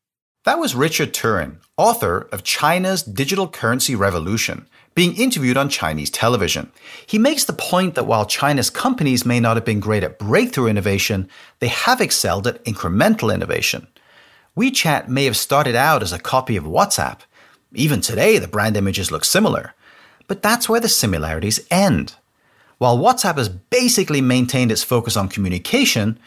That 0.46 0.60
was 0.60 0.76
Richard 0.76 1.14
Turrin, 1.14 1.58
author 1.78 2.28
of 2.32 2.44
China's 2.44 3.04
Digital 3.04 3.48
Currency 3.48 3.96
Revolution, 3.96 4.68
being 4.96 5.16
interviewed 5.18 5.58
on 5.58 5.68
Chinese 5.68 6.10
television. 6.10 6.72
He 7.06 7.20
makes 7.20 7.44
the 7.44 7.54
point 7.54 7.96
that 7.96 8.08
while 8.08 8.26
China's 8.26 8.70
companies 8.70 9.26
may 9.26 9.42
not 9.42 9.58
have 9.58 9.66
been 9.66 9.82
great 9.82 10.04
at 10.04 10.18
breakthrough 10.18 10.68
innovation, 10.68 11.30
they 11.60 11.68
have 11.68 12.00
excelled 12.00 12.48
at 12.48 12.64
incremental 12.64 13.34
innovation. 13.34 13.88
WeChat 14.58 15.10
may 15.10 15.26
have 15.26 15.36
started 15.36 15.76
out 15.76 16.02
as 16.02 16.14
a 16.14 16.20
copy 16.20 16.56
of 16.56 16.64
WhatsApp. 16.64 17.20
Even 17.74 18.00
today, 18.00 18.40
the 18.40 18.48
brand 18.48 18.78
images 18.78 19.12
look 19.12 19.26
similar. 19.26 19.74
But 20.28 20.42
that's 20.42 20.70
where 20.70 20.80
the 20.80 20.88
similarities 20.88 21.60
end. 21.70 22.16
While 22.78 22.98
WhatsApp 22.98 23.38
has 23.38 23.50
basically 23.50 24.22
maintained 24.22 24.72
its 24.72 24.84
focus 24.84 25.18
on 25.18 25.28
communication, 25.28 26.18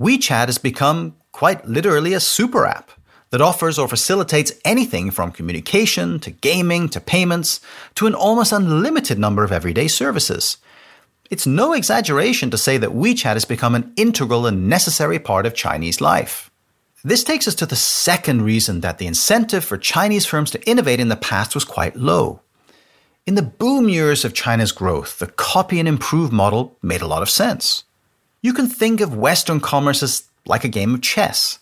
WeChat 0.00 0.46
has 0.46 0.56
become 0.56 1.14
quite 1.32 1.66
literally 1.66 2.14
a 2.14 2.20
super 2.20 2.66
app 2.66 2.90
that 3.34 3.40
offers 3.40 3.80
or 3.80 3.88
facilitates 3.88 4.52
anything 4.64 5.10
from 5.10 5.32
communication 5.32 6.20
to 6.20 6.30
gaming 6.30 6.88
to 6.88 7.00
payments 7.00 7.58
to 7.96 8.06
an 8.06 8.14
almost 8.14 8.52
unlimited 8.52 9.18
number 9.18 9.42
of 9.42 9.50
everyday 9.50 9.88
services. 9.88 10.58
It's 11.32 11.44
no 11.44 11.72
exaggeration 11.72 12.52
to 12.52 12.56
say 12.56 12.78
that 12.78 12.90
WeChat 12.90 13.32
has 13.32 13.44
become 13.44 13.74
an 13.74 13.92
integral 13.96 14.46
and 14.46 14.68
necessary 14.68 15.18
part 15.18 15.46
of 15.46 15.54
Chinese 15.54 16.00
life. 16.00 16.48
This 17.02 17.24
takes 17.24 17.48
us 17.48 17.56
to 17.56 17.66
the 17.66 17.74
second 17.74 18.42
reason 18.42 18.82
that 18.82 18.98
the 18.98 19.08
incentive 19.08 19.64
for 19.64 19.78
Chinese 19.78 20.26
firms 20.26 20.52
to 20.52 20.64
innovate 20.64 21.00
in 21.00 21.08
the 21.08 21.16
past 21.16 21.56
was 21.56 21.64
quite 21.64 21.96
low. 21.96 22.40
In 23.26 23.34
the 23.34 23.42
boom 23.42 23.88
years 23.88 24.24
of 24.24 24.32
China's 24.32 24.70
growth, 24.70 25.18
the 25.18 25.26
copy 25.26 25.80
and 25.80 25.88
improve 25.88 26.30
model 26.30 26.78
made 26.82 27.02
a 27.02 27.08
lot 27.08 27.22
of 27.22 27.28
sense. 27.28 27.82
You 28.42 28.52
can 28.52 28.68
think 28.68 29.00
of 29.00 29.16
Western 29.16 29.58
commerce 29.58 30.04
as 30.04 30.22
like 30.46 30.62
a 30.62 30.68
game 30.68 30.94
of 30.94 31.02
chess, 31.02 31.58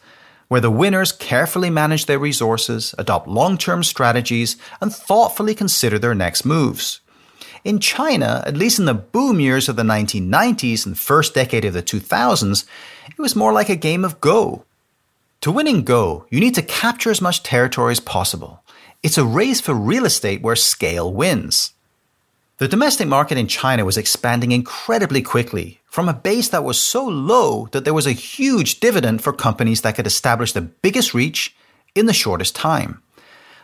where 0.48 0.60
the 0.60 0.70
winners 0.70 1.12
carefully 1.12 1.70
manage 1.70 2.06
their 2.06 2.18
resources, 2.18 2.94
adopt 2.98 3.28
long 3.28 3.58
term 3.58 3.82
strategies, 3.82 4.56
and 4.80 4.94
thoughtfully 4.94 5.54
consider 5.54 5.98
their 5.98 6.14
next 6.14 6.44
moves. 6.44 7.00
In 7.64 7.78
China, 7.78 8.42
at 8.46 8.56
least 8.56 8.78
in 8.78 8.86
the 8.86 8.94
boom 8.94 9.38
years 9.38 9.68
of 9.68 9.76
the 9.76 9.82
1990s 9.82 10.84
and 10.84 10.98
first 10.98 11.34
decade 11.34 11.64
of 11.64 11.74
the 11.74 11.82
2000s, 11.82 12.64
it 13.08 13.18
was 13.18 13.36
more 13.36 13.52
like 13.52 13.68
a 13.68 13.76
game 13.76 14.04
of 14.04 14.20
Go. 14.20 14.64
To 15.42 15.52
win 15.52 15.68
in 15.68 15.82
Go, 15.82 16.26
you 16.30 16.40
need 16.40 16.54
to 16.56 16.62
capture 16.62 17.10
as 17.10 17.20
much 17.20 17.42
territory 17.42 17.92
as 17.92 18.00
possible 18.00 18.62
it's 19.02 19.18
a 19.18 19.24
race 19.24 19.60
for 19.60 19.74
real 19.74 20.04
estate 20.04 20.42
where 20.42 20.54
scale 20.54 21.12
wins. 21.12 21.72
The 22.62 22.68
domestic 22.68 23.08
market 23.08 23.38
in 23.38 23.48
China 23.48 23.84
was 23.84 23.96
expanding 23.96 24.52
incredibly 24.52 25.20
quickly 25.20 25.80
from 25.84 26.08
a 26.08 26.14
base 26.14 26.48
that 26.50 26.62
was 26.62 26.78
so 26.78 27.04
low 27.04 27.66
that 27.72 27.84
there 27.84 27.92
was 27.92 28.06
a 28.06 28.12
huge 28.12 28.78
dividend 28.78 29.20
for 29.20 29.32
companies 29.32 29.80
that 29.80 29.96
could 29.96 30.06
establish 30.06 30.52
the 30.52 30.60
biggest 30.60 31.12
reach 31.12 31.56
in 31.96 32.06
the 32.06 32.12
shortest 32.12 32.54
time. 32.54 33.02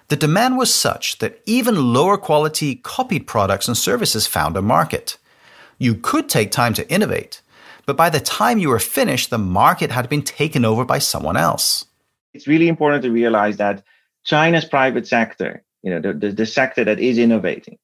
The 0.08 0.16
demand 0.16 0.58
was 0.58 0.74
such 0.74 1.18
that 1.18 1.40
even 1.46 1.94
lower 1.94 2.16
quality 2.16 2.74
copied 2.74 3.28
products 3.28 3.68
and 3.68 3.76
services 3.76 4.26
found 4.26 4.56
a 4.56 4.62
market. 4.62 5.16
You 5.78 5.94
could 5.94 6.28
take 6.28 6.50
time 6.50 6.74
to 6.74 6.92
innovate, 6.92 7.40
but 7.86 7.96
by 7.96 8.10
the 8.10 8.18
time 8.18 8.58
you 8.58 8.70
were 8.70 8.80
finished, 8.80 9.30
the 9.30 9.38
market 9.38 9.92
had 9.92 10.08
been 10.08 10.22
taken 10.22 10.64
over 10.64 10.84
by 10.84 10.98
someone 10.98 11.36
else. 11.36 11.84
It's 12.34 12.48
really 12.48 12.66
important 12.66 13.04
to 13.04 13.12
realize 13.12 13.58
that 13.58 13.84
China's 14.24 14.64
private 14.64 15.06
sector, 15.06 15.62
you 15.84 15.90
know, 15.92 16.00
the, 16.00 16.12
the, 16.14 16.32
the 16.32 16.46
sector 16.46 16.82
that 16.82 16.98
is 16.98 17.16
innovating, 17.16 17.78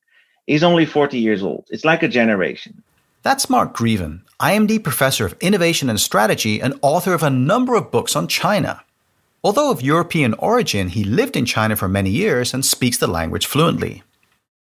is 0.47 0.63
only 0.63 0.87
40 0.87 1.19
years 1.19 1.43
old. 1.43 1.67
It's 1.71 1.85
like 1.85 2.03
a 2.03 2.09
generation. 2.09 2.83
That's 3.23 3.49
Mark 3.49 3.75
Greeven, 3.75 4.21
IMD 4.41 4.83
professor 4.83 5.25
of 5.25 5.37
innovation 5.41 5.89
and 5.89 5.99
strategy 5.99 6.61
and 6.61 6.79
author 6.83 7.15
of 7.15 7.23
a 7.23 7.31
number 7.31 7.75
of 7.75 7.91
books 7.91 8.15
on 8.15 8.29
China. 8.29 8.83
Although 9.43 9.71
of 9.71 9.83
European 9.83 10.35
origin, 10.35 10.89
he 10.89 11.05
lived 11.05 11.37
in 11.37 11.45
China 11.45 11.77
for 11.77 11.89
many 11.89 12.11
years 12.11 12.53
and 12.53 12.65
speaks 12.65 12.99
the 12.99 13.07
language 13.07 13.47
fluently. 13.47 14.03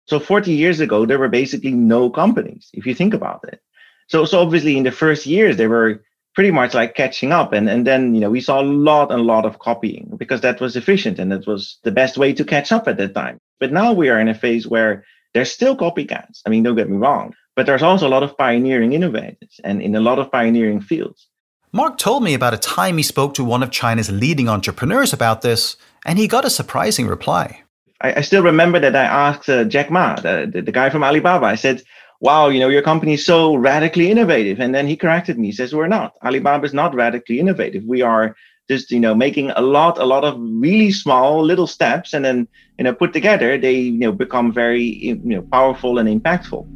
So 0.07 0.19
40 0.19 0.53
years 0.53 0.81
ago, 0.81 1.07
there 1.07 1.19
were 1.19 1.29
basically 1.29 1.73
no 1.73 2.11
companies, 2.11 2.71
if 2.73 2.87
you 2.87 2.95
think 2.95 3.15
about 3.15 3.45
it. 3.49 3.61
So, 4.09 4.25
so 4.25 4.41
obviously 4.41 4.77
in 4.77 4.85
the 4.85 4.91
first 4.91 5.27
years, 5.27 5.57
they 5.57 5.67
were 5.67 6.03
pretty 6.35 6.51
much 6.51 6.75
like 6.75 6.95
catching 6.95 7.33
up. 7.33 7.53
And, 7.53 7.69
and 7.69 7.87
then, 7.87 8.15
you 8.15 8.21
know, 8.21 8.31
we 8.31 8.41
saw 8.41 8.61
a 8.61 8.65
lot 8.65 9.11
and 9.11 9.21
a 9.21 9.25
lot 9.25 9.45
of 9.45 9.59
copying 9.59 10.11
because 10.17 10.41
that 10.41 10.61
was 10.61 10.77
efficient 10.77 11.19
and 11.19 11.31
that 11.33 11.47
was 11.47 11.79
the 11.83 11.93
best 11.93 12.17
way 12.19 12.33
to 12.33 12.45
catch 12.45 12.73
up 12.73 12.89
at 12.89 12.97
that 12.97 13.15
time. 13.15 13.39
But 13.61 13.73
now 13.73 13.93
we 13.93 14.09
are 14.09 14.19
in 14.19 14.29
a 14.29 14.35
phase 14.35 14.67
where 14.67 15.05
there's 15.35 15.53
still 15.53 15.77
copycats. 15.77 16.41
I 16.47 16.51
mean, 16.51 16.63
don't 16.63 16.77
get 16.77 16.91
me 16.91 16.97
wrong, 16.97 17.35
but 17.57 17.67
there's 17.67 17.83
also 17.83 18.07
a 18.07 18.11
lot 18.11 18.23
of 18.23 18.37
pioneering 18.37 18.93
innovators 18.93 19.61
and 19.65 19.83
in 19.83 19.95
a 19.95 20.01
lot 20.01 20.19
of 20.19 20.31
pioneering 20.31 20.81
fields. 20.81 21.29
Mark 21.73 21.97
told 21.97 22.23
me 22.23 22.35
about 22.35 22.53
a 22.53 22.59
time 22.59 22.99
he 22.99 23.03
spoke 23.03 23.33
to 23.35 23.45
one 23.45 23.63
of 23.63 23.71
China's 23.71 24.11
leading 24.11 24.49
entrepreneurs 24.49 25.13
about 25.13 25.41
this, 25.41 25.77
and 26.05 26.19
he 26.19 26.29
got 26.29 26.45
a 26.45 26.51
surprising 26.51 27.07
reply. 27.07 27.63
I, 28.03 28.15
I 28.17 28.21
still 28.21 28.43
remember 28.43 28.79
that 28.79 28.95
I 28.95 29.05
asked 29.05 29.49
uh, 29.49 29.65
Jack 29.65 29.91
Ma, 29.91 30.17
the, 30.17 30.51
the, 30.53 30.63
the 30.63 30.73
guy 30.73 30.91
from 30.91 31.03
Alibaba, 31.03 31.47
I 31.47 31.55
said, 31.55 31.83
wow, 32.21 32.49
you 32.49 32.61
know, 32.61 32.69
your 32.69 32.83
company 32.83 33.15
is 33.15 33.27
so 33.27 33.55
radically 33.57 34.11
innovative. 34.11 34.61
And 34.61 34.75
then 34.75 34.87
he 34.87 34.97
corrected 34.97 35.39
me. 35.39 35.49
He 35.49 35.53
says, 35.53 35.75
we're 35.75 35.89
not. 35.89 36.15
Alibaba 36.23 36.65
is 36.65 36.73
not 36.73 36.95
radically 36.95 37.41
innovative. 37.41 37.85
We 37.85 38.03
are 38.03 38.37
just, 38.69 38.91
you 38.91 39.01
know, 39.01 39.15
making 39.15 39.51
a 39.51 39.61
lot, 39.61 39.99
a 39.99 40.05
lot 40.05 40.25
of 40.25 40.37
really 40.39 40.93
small 40.93 41.43
little 41.43 41.67
steps. 41.67 42.15
And 42.15 42.25
then, 42.25 42.49
you 42.79 42.85
know, 42.85 42.95
put 42.95 43.13
together, 43.13 43.59
they, 43.59 43.75
you 43.75 43.99
know, 43.99 44.13
become 44.13 44.53
very, 44.53 44.83
you 44.83 45.17
know, 45.17 45.43
powerful 45.43 45.99
and 45.99 46.09
impactful. 46.09 46.67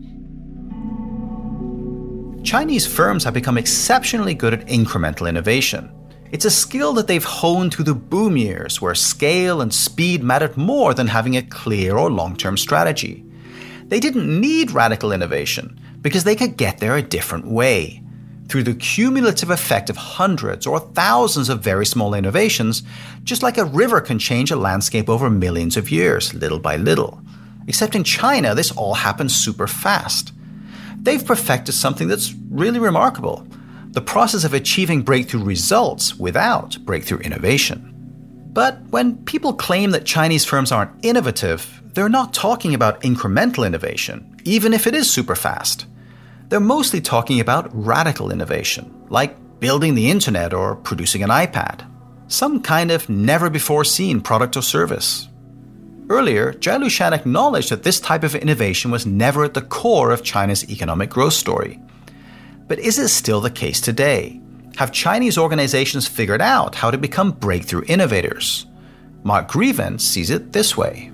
Chinese 2.44 2.86
firms 2.86 3.24
have 3.24 3.34
become 3.34 3.58
exceptionally 3.58 4.34
good 4.34 4.54
at 4.54 4.66
incremental 4.66 5.28
innovation. 5.28 5.90
It's 6.32 6.44
a 6.44 6.50
skill 6.50 6.92
that 6.94 7.06
they've 7.06 7.24
honed 7.24 7.74
through 7.74 7.86
the 7.86 7.94
boom 7.94 8.36
years, 8.36 8.80
where 8.80 8.94
scale 8.94 9.60
and 9.60 9.72
speed 9.72 10.22
mattered 10.22 10.56
more 10.56 10.92
than 10.92 11.06
having 11.06 11.36
a 11.36 11.42
clear 11.42 11.96
or 11.96 12.10
long 12.10 12.36
term 12.36 12.56
strategy. 12.56 13.24
They 13.84 14.00
didn't 14.00 14.40
need 14.40 14.72
radical 14.72 15.12
innovation 15.12 15.80
because 16.02 16.24
they 16.24 16.36
could 16.36 16.56
get 16.56 16.78
there 16.78 16.96
a 16.96 17.02
different 17.02 17.46
way. 17.46 18.02
Through 18.48 18.62
the 18.62 18.74
cumulative 18.74 19.50
effect 19.50 19.90
of 19.90 19.96
hundreds 19.96 20.66
or 20.66 20.78
thousands 20.78 21.48
of 21.48 21.62
very 21.62 21.84
small 21.84 22.14
innovations, 22.14 22.82
just 23.24 23.42
like 23.42 23.58
a 23.58 23.64
river 23.64 24.00
can 24.00 24.18
change 24.18 24.50
a 24.50 24.56
landscape 24.56 25.08
over 25.08 25.28
millions 25.28 25.76
of 25.76 25.90
years, 25.90 26.32
little 26.32 26.60
by 26.60 26.76
little. 26.76 27.20
Except 27.66 27.96
in 27.96 28.04
China, 28.04 28.54
this 28.54 28.70
all 28.70 28.94
happens 28.94 29.34
super 29.34 29.66
fast. 29.66 30.32
They've 31.02 31.24
perfected 31.24 31.74
something 31.74 32.08
that's 32.08 32.34
really 32.50 32.78
remarkable 32.78 33.46
the 33.96 34.02
process 34.02 34.44
of 34.44 34.52
achieving 34.52 35.00
breakthrough 35.00 35.42
results 35.42 36.16
without 36.16 36.76
breakthrough 36.84 37.20
innovation. 37.20 37.94
But 38.52 38.82
when 38.90 39.24
people 39.24 39.54
claim 39.54 39.90
that 39.92 40.04
Chinese 40.04 40.44
firms 40.44 40.70
aren't 40.70 41.02
innovative, 41.02 41.82
they're 41.94 42.10
not 42.10 42.34
talking 42.34 42.74
about 42.74 43.00
incremental 43.00 43.66
innovation, 43.66 44.36
even 44.44 44.74
if 44.74 44.86
it 44.86 44.94
is 44.94 45.10
super 45.10 45.34
fast. 45.34 45.86
They're 46.48 46.60
mostly 46.60 47.00
talking 47.00 47.40
about 47.40 47.70
radical 47.72 48.30
innovation, 48.30 49.06
like 49.08 49.36
building 49.60 49.94
the 49.94 50.10
internet 50.10 50.54
or 50.54 50.76
producing 50.76 51.22
an 51.22 51.30
iPad. 51.30 51.86
Some 52.28 52.60
kind 52.60 52.90
of 52.90 53.08
never 53.08 53.50
before 53.50 53.84
seen 53.84 54.20
product 54.20 54.56
or 54.56 54.62
service. 54.62 55.28
Earlier, 56.08 56.52
Jialu 56.52 56.90
Shan 56.90 57.12
acknowledged 57.12 57.70
that 57.70 57.82
this 57.82 57.98
type 57.98 58.22
of 58.22 58.34
innovation 58.34 58.90
was 58.90 59.06
never 59.06 59.44
at 59.44 59.54
the 59.54 59.62
core 59.62 60.12
of 60.12 60.22
China's 60.22 60.68
economic 60.70 61.10
growth 61.10 61.32
story. 61.32 61.80
But 62.68 62.78
is 62.78 62.98
it 62.98 63.08
still 63.08 63.40
the 63.40 63.50
case 63.50 63.80
today? 63.80 64.40
Have 64.76 64.92
Chinese 64.92 65.38
organizations 65.38 66.06
figured 66.06 66.42
out 66.42 66.74
how 66.74 66.90
to 66.90 66.98
become 66.98 67.32
breakthrough 67.32 67.84
innovators? 67.88 68.66
Mark 69.24 69.50
Greeven 69.50 70.00
sees 70.00 70.30
it 70.30 70.52
this 70.52 70.76
way 70.76 71.10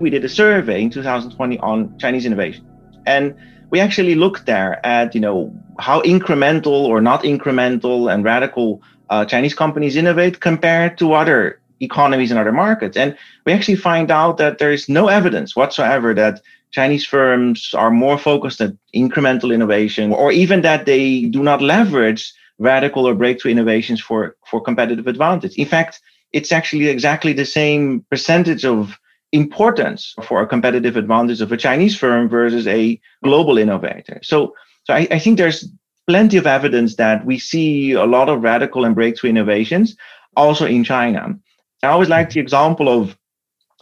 we 0.00 0.10
did 0.10 0.24
a 0.24 0.28
survey 0.28 0.82
in 0.82 0.90
2020 0.90 1.58
on 1.58 1.96
Chinese 1.98 2.26
innovation. 2.26 2.66
And 3.06 3.36
we 3.70 3.80
actually 3.80 4.14
looked 4.14 4.46
there 4.46 4.84
at, 4.84 5.14
you 5.14 5.20
know, 5.20 5.54
how 5.78 6.02
incremental 6.02 6.84
or 6.88 7.00
not 7.00 7.22
incremental 7.22 8.12
and 8.12 8.24
radical 8.24 8.82
uh, 9.08 9.24
Chinese 9.24 9.54
companies 9.54 9.96
innovate 9.96 10.40
compared 10.40 10.98
to 10.98 11.12
other 11.12 11.60
economies 11.80 12.30
and 12.30 12.38
other 12.38 12.52
markets. 12.52 12.96
And 12.96 13.16
we 13.46 13.52
actually 13.52 13.76
find 13.76 14.10
out 14.10 14.36
that 14.36 14.58
there 14.58 14.72
is 14.72 14.88
no 14.88 15.08
evidence 15.08 15.56
whatsoever 15.56 16.14
that 16.14 16.40
Chinese 16.72 17.04
firms 17.04 17.74
are 17.74 17.90
more 17.90 18.18
focused 18.18 18.60
at 18.60 18.72
incremental 18.94 19.52
innovation 19.52 20.12
or 20.12 20.30
even 20.30 20.60
that 20.62 20.86
they 20.86 21.22
do 21.22 21.42
not 21.42 21.62
leverage 21.62 22.32
radical 22.58 23.08
or 23.08 23.14
breakthrough 23.14 23.50
innovations 23.52 24.00
for, 24.00 24.36
for 24.46 24.60
competitive 24.60 25.06
advantage. 25.06 25.54
In 25.56 25.66
fact, 25.66 26.00
it's 26.32 26.52
actually 26.52 26.88
exactly 26.88 27.32
the 27.32 27.46
same 27.46 28.04
percentage 28.10 28.64
of 28.64 28.98
importance 29.32 30.14
for 30.22 30.42
a 30.42 30.46
competitive 30.46 30.96
advantage 30.96 31.40
of 31.40 31.52
a 31.52 31.56
Chinese 31.56 31.96
firm 31.96 32.28
versus 32.28 32.66
a 32.66 33.00
global 33.22 33.58
innovator. 33.58 34.20
So, 34.22 34.54
so 34.84 34.94
I, 34.94 35.06
I 35.10 35.18
think 35.18 35.38
there's 35.38 35.68
plenty 36.06 36.36
of 36.36 36.46
evidence 36.46 36.96
that 36.96 37.24
we 37.24 37.38
see 37.38 37.92
a 37.92 38.04
lot 38.04 38.28
of 38.28 38.42
radical 38.42 38.84
and 38.84 38.94
breakthrough 38.94 39.30
innovations 39.30 39.96
also 40.36 40.66
in 40.66 40.82
China. 40.84 41.38
I 41.82 41.88
always 41.88 42.08
like 42.08 42.30
the 42.30 42.40
example 42.40 42.88
of 42.88 43.16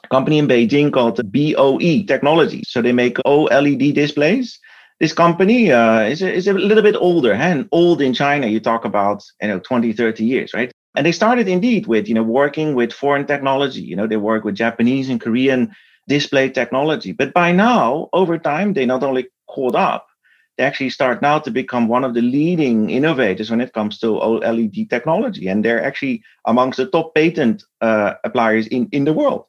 a 0.05 0.09
company 0.09 0.39
in 0.39 0.47
Beijing 0.47 0.93
called 0.93 1.21
BOE 1.33 2.05
Technology. 2.07 2.63
So 2.67 2.83
they 2.83 2.93
make 2.93 3.17
OLED 3.27 3.95
displays. 3.95 4.59
this 5.01 5.13
company 5.13 5.71
uh, 5.71 6.01
is, 6.03 6.23
a, 6.23 6.33
is 6.33 6.49
a 6.49 6.53
little 6.53 6.83
bit 6.83 6.97
older 6.97 7.33
and 7.33 7.69
old 7.73 8.03
in 8.03 8.13
china 8.13 8.47
you 8.47 8.61
talk 8.61 8.85
about 8.85 9.23
you 9.41 9.49
know 9.49 9.61
20 9.61 9.93
30 9.93 10.25
years 10.25 10.53
right 10.55 10.73
and 10.99 11.07
they 11.07 11.13
started 11.13 11.47
indeed 11.47 11.87
with 11.87 12.09
you 12.09 12.15
know 12.15 12.25
working 12.25 12.75
with 12.75 12.93
foreign 12.93 13.25
technology 13.25 13.81
you 13.81 13.95
know 13.95 14.09
they 14.09 14.17
work 14.17 14.43
with 14.45 14.57
japanese 14.57 15.09
and 15.09 15.21
korean 15.21 15.73
display 16.09 16.51
technology 16.51 17.13
but 17.13 17.33
by 17.33 17.53
now 17.53 18.09
over 18.13 18.37
time 18.37 18.73
they 18.73 18.85
not 18.85 19.05
only 19.05 19.29
caught 19.47 19.77
up 19.77 20.09
they 20.57 20.65
actually 20.65 20.91
start 20.91 21.23
now 21.23 21.39
to 21.39 21.53
become 21.53 21.87
one 21.87 22.03
of 22.03 22.15
the 22.15 22.21
leading 22.21 22.91
innovators 22.91 23.49
when 23.49 23.61
it 23.61 23.73
comes 23.73 23.97
to 24.01 24.19
OLED 24.19 24.91
technology. 24.91 25.47
And 25.47 25.65
they're 25.65 25.83
actually 25.83 26.25
amongst 26.47 26.79
the 26.79 26.87
top 26.87 27.15
patent 27.15 27.63
uh, 27.81 28.15
appliers 28.27 28.67
in, 28.67 28.89
in 28.91 29.05
the 29.05 29.13
world. 29.13 29.45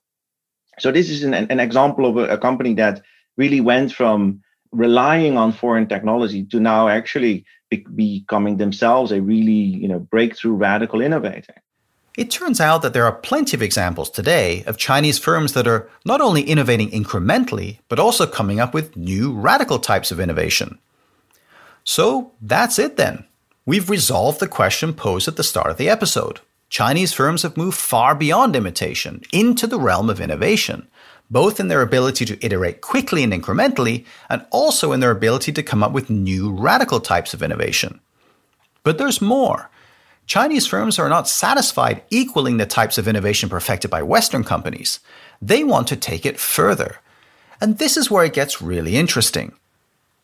So 0.78 0.92
this 0.92 1.10
is 1.10 1.24
an, 1.24 1.34
an 1.34 1.60
example 1.60 2.06
of 2.06 2.18
a, 2.18 2.36
a 2.36 2.38
company 2.38 2.76
that 2.76 3.02
really 3.38 3.60
went 3.60 3.92
from 3.92 4.42
relying 4.72 5.38
on 5.38 5.52
foreign 5.52 5.88
technology 5.88 6.44
to 6.46 6.60
now 6.60 6.88
actually 6.88 7.46
be- 7.70 7.86
becoming 7.96 8.58
themselves 8.58 9.12
a 9.12 9.22
really 9.22 9.52
you 9.52 9.88
know 9.88 10.00
breakthrough 10.00 10.54
radical 10.54 11.02
innovator. 11.02 11.56
It 12.18 12.32
turns 12.32 12.60
out 12.60 12.82
that 12.82 12.94
there 12.94 13.06
are 13.06 13.14
plenty 13.14 13.56
of 13.56 13.62
examples 13.62 14.10
today 14.10 14.64
of 14.66 14.78
Chinese 14.78 15.18
firms 15.18 15.54
that 15.54 15.68
are 15.68 15.90
not 16.04 16.20
only 16.20 16.42
innovating 16.42 16.92
incrementally, 16.92 17.80
but 17.88 18.00
also 18.00 18.28
coming 18.28 18.60
up 18.60 18.74
with 18.74 18.98
new 18.98 19.32
radical 19.34 19.80
types 19.80 20.12
of 20.12 20.20
innovation. 20.20 20.80
So 21.86 22.34
that's 22.42 22.78
it 22.78 22.98
then. 22.98 23.26
We've 23.66 23.90
resolved 23.90 24.40
the 24.40 24.48
question 24.48 24.94
posed 24.94 25.28
at 25.28 25.38
the 25.38 25.44
start 25.44 25.70
of 25.70 25.78
the 25.78 25.90
episode. 25.90 26.42
Chinese 26.70 27.14
firms 27.14 27.44
have 27.44 27.58
moved 27.58 27.78
far 27.78 28.14
beyond 28.16 28.56
imitation 28.56 29.22
into 29.32 29.66
the 29.66 29.80
realm 29.80 30.10
of 30.10 30.20
innovation, 30.20 30.88
both 31.30 31.60
in 31.60 31.68
their 31.68 31.82
ability 31.82 32.26
to 32.26 32.46
iterate 32.46 32.82
quickly 32.82 33.24
and 33.24 33.32
incrementally, 33.32 34.06
and 34.30 34.46
also 34.52 34.92
in 34.92 35.00
their 35.00 35.12
ability 35.12 35.52
to 35.52 35.64
come 35.64 35.84
up 35.84 35.92
with 35.92 36.10
new 36.10 36.52
radical 36.52 37.00
types 37.00 37.34
of 37.34 37.44
innovation. 37.44 38.00
But 38.84 38.98
there's 38.98 39.22
more. 39.22 39.70
Chinese 40.26 40.68
firms 40.68 41.00
are 41.00 41.10
not 41.10 41.28
satisfied 41.28 42.04
equaling 42.10 42.58
the 42.58 42.66
types 42.66 42.98
of 42.98 43.08
innovation 43.08 43.50
perfected 43.50 43.90
by 43.90 44.04
Western 44.04 44.44
companies. 44.44 45.00
They 45.42 45.64
want 45.64 45.88
to 45.88 45.96
take 45.96 46.26
it 46.26 46.40
further. 46.40 46.98
And 47.60 47.78
this 47.78 47.98
is 47.98 48.12
where 48.12 48.24
it 48.24 48.34
gets 48.34 48.62
really 48.62 48.96
interesting. 48.96 49.54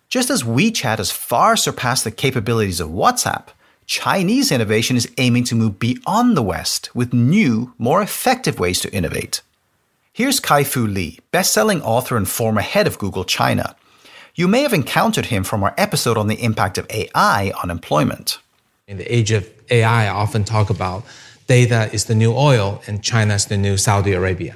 Just 0.07 0.29
as 0.29 0.43
WeChat 0.43 0.97
has 0.99 1.11
far 1.11 1.57
surpassed 1.57 2.03
the 2.03 2.11
capabilities 2.11 2.79
of 2.79 2.89
WhatsApp, 2.89 3.47
Chinese 3.87 4.51
innovation 4.51 4.95
is 4.95 5.11
aiming 5.17 5.43
to 5.45 5.55
move 5.55 5.79
beyond 5.79 6.37
the 6.37 6.43
West 6.43 6.95
with 6.95 7.13
new, 7.13 7.73
more 7.77 8.01
effective 8.01 8.59
ways 8.59 8.79
to 8.81 8.93
innovate. 8.93 9.41
Here's 10.17 10.39
Kai-Fu 10.39 10.87
Lee, 10.87 11.19
best-selling 11.31 11.81
author 11.81 12.15
and 12.15 12.25
former 12.25 12.61
head 12.61 12.87
of 12.87 12.97
Google 12.97 13.25
China. 13.25 13.75
You 14.33 14.47
may 14.47 14.61
have 14.61 14.71
encountered 14.71 15.25
him 15.25 15.43
from 15.43 15.61
our 15.61 15.73
episode 15.77 16.17
on 16.17 16.27
the 16.27 16.41
impact 16.41 16.77
of 16.77 16.89
AI 16.89 17.51
on 17.61 17.69
employment. 17.69 18.39
In 18.87 18.95
the 18.95 19.13
age 19.13 19.31
of 19.31 19.45
AI, 19.69 20.05
I 20.05 20.07
often 20.07 20.45
talk 20.45 20.69
about 20.69 21.03
data 21.47 21.89
is 21.91 22.05
the 22.05 22.15
new 22.15 22.31
oil 22.33 22.81
and 22.87 23.03
China 23.03 23.33
is 23.33 23.47
the 23.47 23.57
new 23.57 23.75
Saudi 23.75 24.13
Arabia. 24.13 24.55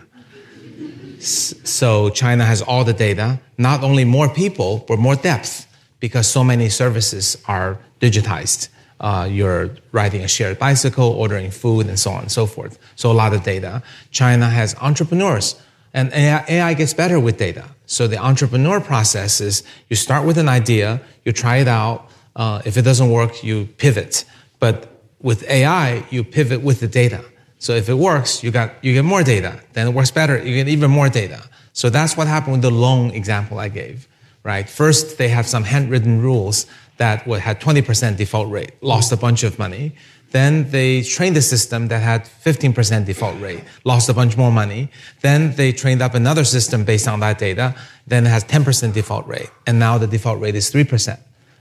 So 1.19 2.09
China 2.09 2.45
has 2.45 2.61
all 2.61 2.85
the 2.85 2.93
data, 2.93 3.41
not 3.57 3.83
only 3.83 4.05
more 4.05 4.29
people, 4.29 4.85
but 4.87 4.97
more 4.97 5.17
depth 5.17 5.67
because 5.99 6.25
so 6.25 6.41
many 6.41 6.69
services 6.69 7.35
are 7.49 7.79
digitized. 7.99 8.69
Uh, 8.99 9.27
you're 9.29 9.69
riding 9.91 10.21
a 10.21 10.27
shared 10.27 10.59
bicycle, 10.59 11.05
ordering 11.05 11.51
food, 11.51 11.87
and 11.87 11.97
so 11.97 12.11
on 12.11 12.21
and 12.23 12.31
so 12.31 12.45
forth. 12.45 12.77
So 12.95 13.11
a 13.11 13.13
lot 13.13 13.33
of 13.33 13.43
data. 13.43 13.81
China 14.11 14.49
has 14.49 14.75
entrepreneurs, 14.81 15.55
and 15.93 16.11
AI, 16.13 16.45
AI 16.47 16.73
gets 16.73 16.93
better 16.93 17.19
with 17.19 17.37
data. 17.37 17.65
So 17.85 18.07
the 18.07 18.17
entrepreneur 18.17 18.79
process 18.79 19.41
is 19.41 19.63
you 19.89 19.95
start 19.95 20.25
with 20.25 20.37
an 20.37 20.49
idea, 20.49 21.01
you 21.25 21.31
try 21.31 21.57
it 21.57 21.67
out. 21.67 22.09
Uh, 22.35 22.61
if 22.65 22.77
it 22.77 22.83
doesn't 22.83 23.09
work, 23.09 23.43
you 23.43 23.65
pivot. 23.77 24.25
But 24.59 24.87
with 25.21 25.43
AI, 25.49 26.05
you 26.09 26.23
pivot 26.23 26.61
with 26.61 26.79
the 26.79 26.87
data. 26.87 27.23
So 27.57 27.73
if 27.73 27.89
it 27.89 27.95
works, 27.95 28.43
you 28.43 28.51
got 28.51 28.71
you 28.83 28.93
get 28.93 29.05
more 29.05 29.23
data. 29.23 29.59
Then 29.73 29.87
it 29.87 29.93
works 29.93 30.11
better, 30.11 30.37
you 30.37 30.55
get 30.55 30.67
even 30.67 30.91
more 30.91 31.09
data. 31.09 31.43
So 31.73 31.89
that's 31.89 32.15
what 32.15 32.27
happened 32.27 32.53
with 32.53 32.61
the 32.61 32.71
loan 32.71 33.11
example 33.11 33.59
I 33.59 33.69
gave. 33.69 34.07
Right? 34.43 34.69
First, 34.69 35.17
they 35.17 35.27
have 35.29 35.45
some 35.45 35.63
handwritten 35.63 36.21
rules 36.21 36.65
that 36.99 37.21
had 37.21 37.61
20% 37.61 38.17
default 38.17 38.51
rate, 38.51 38.71
lost 38.81 39.13
a 39.13 39.17
bunch 39.17 39.43
of 39.43 39.57
money. 39.57 39.95
Then 40.31 40.69
they 40.69 41.01
trained 41.01 41.37
a 41.37 41.41
system 41.41 41.87
that 41.87 42.01
had 42.01 42.25
15% 42.25 43.05
default 43.05 43.39
rate, 43.39 43.63
lost 43.85 44.09
a 44.09 44.13
bunch 44.13 44.35
more 44.35 44.51
money. 44.51 44.91
Then 45.21 45.55
they 45.55 45.71
trained 45.71 46.01
up 46.01 46.13
another 46.13 46.43
system 46.43 46.83
based 46.83 47.07
on 47.07 47.21
that 47.21 47.39
data, 47.39 47.73
then 48.05 48.25
it 48.25 48.29
has 48.29 48.43
10% 48.43 48.93
default 48.93 49.25
rate. 49.27 49.49
And 49.65 49.79
now 49.79 49.97
the 49.97 50.07
default 50.07 50.41
rate 50.41 50.55
is 50.55 50.69
3%. 50.71 51.17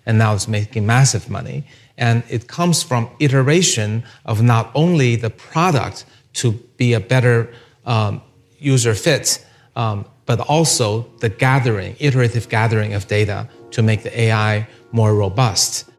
And 0.07 0.19
now 0.19 0.35
it's 0.35 0.49
making 0.49 0.85
massive 0.87 1.31
money. 1.31 1.65
And 1.97 2.25
it 2.29 2.49
comes 2.49 2.83
from 2.83 3.09
iteration 3.21 4.03
of 4.25 4.43
not 4.43 4.73
only 4.75 5.15
the 5.15 5.31
product 5.31 6.05
to 6.35 6.53
be 6.77 6.95
a 6.95 7.01
better 7.01 7.53
um, 7.87 8.23
user 8.59 8.95
fit, 8.95 9.45
um, 9.77 10.05
but 10.27 10.41
also 10.41 11.07
the 11.21 11.29
gathering, 11.29 11.95
iterative 12.01 12.49
gathering 12.49 12.93
of 12.93 13.07
data 13.07 13.49
to 13.71 13.83
make 13.83 14.03
the 14.03 14.21
AI 14.21 14.67
more 14.93 15.15
robust. 15.15 15.91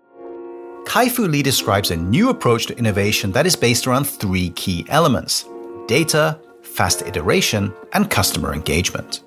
Kai-Fu 0.85 1.27
Lee 1.27 1.43
describes 1.43 1.91
a 1.91 1.95
new 1.95 2.29
approach 2.29 2.65
to 2.67 2.77
innovation 2.77 3.31
that 3.31 3.45
is 3.45 3.55
based 3.55 3.87
around 3.87 4.05
three 4.05 4.49
key 4.51 4.85
elements 4.89 5.45
data, 5.87 6.39
fast 6.61 7.01
iteration, 7.01 7.73
and 7.93 8.09
customer 8.09 8.53
engagement. 8.53 9.23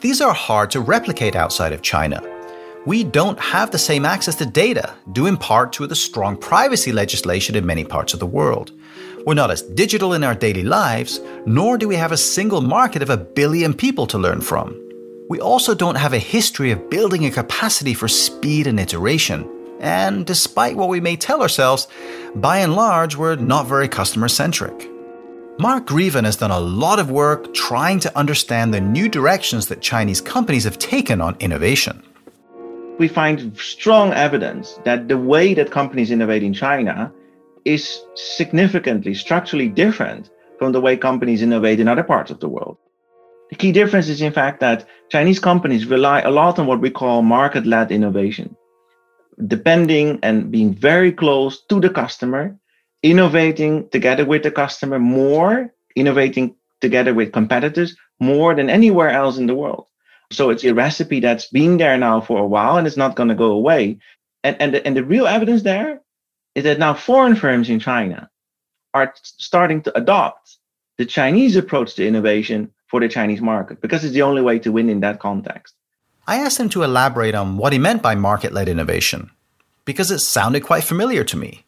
These 0.00 0.20
are 0.20 0.32
hard 0.32 0.70
to 0.70 0.80
replicate 0.80 1.36
outside 1.36 1.72
of 1.72 1.82
China 1.82 2.22
we 2.84 3.04
don't 3.04 3.38
have 3.38 3.70
the 3.70 3.78
same 3.78 4.04
access 4.04 4.34
to 4.36 4.46
data, 4.46 4.94
due 5.12 5.26
in 5.26 5.36
part 5.36 5.72
to 5.74 5.86
the 5.86 5.94
strong 5.94 6.36
privacy 6.36 6.90
legislation 6.90 7.54
in 7.54 7.64
many 7.64 7.84
parts 7.84 8.12
of 8.12 8.18
the 8.18 8.26
world. 8.26 8.72
We're 9.24 9.34
not 9.34 9.52
as 9.52 9.62
digital 9.62 10.14
in 10.14 10.24
our 10.24 10.34
daily 10.34 10.64
lives, 10.64 11.20
nor 11.46 11.78
do 11.78 11.86
we 11.86 11.94
have 11.94 12.10
a 12.10 12.16
single 12.16 12.60
market 12.60 13.00
of 13.00 13.10
a 13.10 13.16
billion 13.16 13.72
people 13.72 14.06
to 14.08 14.18
learn 14.18 14.40
from. 14.40 14.74
We 15.32 15.40
also 15.40 15.74
don't 15.74 15.94
have 15.94 16.12
a 16.12 16.18
history 16.18 16.72
of 16.72 16.90
building 16.90 17.24
a 17.24 17.30
capacity 17.30 17.94
for 17.94 18.06
speed 18.06 18.66
and 18.66 18.78
iteration. 18.78 19.48
And 19.80 20.26
despite 20.26 20.76
what 20.76 20.90
we 20.90 21.00
may 21.00 21.16
tell 21.16 21.40
ourselves, 21.40 21.88
by 22.34 22.58
and 22.58 22.76
large, 22.76 23.16
we're 23.16 23.36
not 23.36 23.66
very 23.66 23.88
customer 23.88 24.28
centric. 24.28 24.90
Mark 25.58 25.86
Greeven 25.86 26.24
has 26.24 26.36
done 26.36 26.50
a 26.50 26.60
lot 26.60 26.98
of 26.98 27.10
work 27.10 27.54
trying 27.54 27.98
to 28.00 28.14
understand 28.14 28.74
the 28.74 28.80
new 28.82 29.08
directions 29.08 29.68
that 29.68 29.80
Chinese 29.80 30.20
companies 30.20 30.64
have 30.64 30.76
taken 30.76 31.22
on 31.22 31.34
innovation 31.40 32.02
we 32.98 33.08
find 33.08 33.56
strong 33.56 34.12
evidence 34.12 34.78
that 34.84 35.08
the 35.08 35.16
way 35.16 35.54
that 35.54 35.70
companies 35.70 36.10
innovate 36.10 36.42
in 36.42 36.52
China 36.52 37.10
is 37.64 38.02
significantly 38.14 39.14
structurally 39.14 39.68
different 39.68 40.30
from 40.58 40.72
the 40.72 40.80
way 40.80 40.94
companies 40.96 41.42
innovate 41.42 41.80
in 41.80 41.88
other 41.88 42.04
parts 42.04 42.30
of 42.30 42.38
the 42.40 42.48
world. 42.48 42.76
The 43.52 43.58
key 43.58 43.72
difference 43.72 44.08
is, 44.08 44.22
in 44.22 44.32
fact, 44.32 44.60
that 44.60 44.86
Chinese 45.10 45.38
companies 45.38 45.84
rely 45.84 46.22
a 46.22 46.30
lot 46.30 46.58
on 46.58 46.66
what 46.66 46.80
we 46.80 46.88
call 46.88 47.20
market 47.20 47.66
led 47.66 47.92
innovation, 47.92 48.56
depending 49.46 50.20
and 50.22 50.50
being 50.50 50.72
very 50.72 51.12
close 51.12 51.62
to 51.68 51.78
the 51.78 51.90
customer, 51.90 52.56
innovating 53.02 53.90
together 53.90 54.24
with 54.24 54.42
the 54.42 54.50
customer 54.50 54.98
more, 54.98 55.70
innovating 55.94 56.54
together 56.80 57.12
with 57.12 57.32
competitors 57.32 57.94
more 58.18 58.54
than 58.54 58.70
anywhere 58.70 59.10
else 59.10 59.36
in 59.36 59.46
the 59.46 59.54
world. 59.54 59.84
So 60.30 60.48
it's 60.48 60.64
a 60.64 60.72
recipe 60.72 61.20
that's 61.20 61.50
been 61.50 61.76
there 61.76 61.98
now 61.98 62.22
for 62.22 62.38
a 62.38 62.46
while 62.46 62.78
and 62.78 62.86
it's 62.86 62.96
not 62.96 63.16
going 63.16 63.28
to 63.28 63.34
go 63.34 63.52
away. 63.52 63.98
And, 64.42 64.56
and, 64.60 64.72
the, 64.72 64.86
and 64.86 64.96
the 64.96 65.04
real 65.04 65.26
evidence 65.26 65.62
there 65.62 66.00
is 66.54 66.64
that 66.64 66.78
now 66.78 66.94
foreign 66.94 67.36
firms 67.36 67.68
in 67.68 67.80
China 67.80 68.30
are 68.94 69.12
starting 69.22 69.82
to 69.82 69.94
adopt 69.94 70.56
the 70.96 71.04
Chinese 71.04 71.54
approach 71.56 71.96
to 71.96 72.06
innovation 72.06 72.72
for 72.92 73.00
the 73.00 73.08
Chinese 73.08 73.40
market 73.40 73.80
because 73.80 74.04
it's 74.04 74.12
the 74.12 74.20
only 74.20 74.42
way 74.42 74.58
to 74.58 74.70
win 74.70 74.90
in 74.90 75.00
that 75.00 75.18
context. 75.18 75.74
I 76.26 76.36
asked 76.36 76.60
him 76.60 76.68
to 76.68 76.82
elaborate 76.82 77.34
on 77.34 77.56
what 77.56 77.72
he 77.72 77.78
meant 77.78 78.02
by 78.02 78.14
market 78.14 78.52
led 78.52 78.68
innovation 78.68 79.30
because 79.86 80.10
it 80.10 80.18
sounded 80.18 80.62
quite 80.62 80.84
familiar 80.84 81.24
to 81.24 81.36
me. 81.38 81.64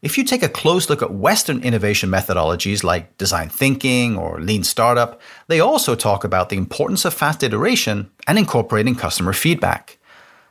If 0.00 0.16
you 0.16 0.22
take 0.22 0.44
a 0.44 0.48
close 0.48 0.88
look 0.88 1.02
at 1.02 1.12
Western 1.12 1.60
innovation 1.62 2.08
methodologies 2.08 2.84
like 2.84 3.18
design 3.18 3.48
thinking 3.48 4.16
or 4.16 4.40
lean 4.40 4.62
startup, 4.62 5.20
they 5.48 5.58
also 5.58 5.96
talk 5.96 6.22
about 6.22 6.50
the 6.50 6.56
importance 6.56 7.04
of 7.04 7.14
fast 7.14 7.42
iteration 7.42 8.08
and 8.28 8.38
incorporating 8.38 8.94
customer 8.94 9.32
feedback. 9.32 9.98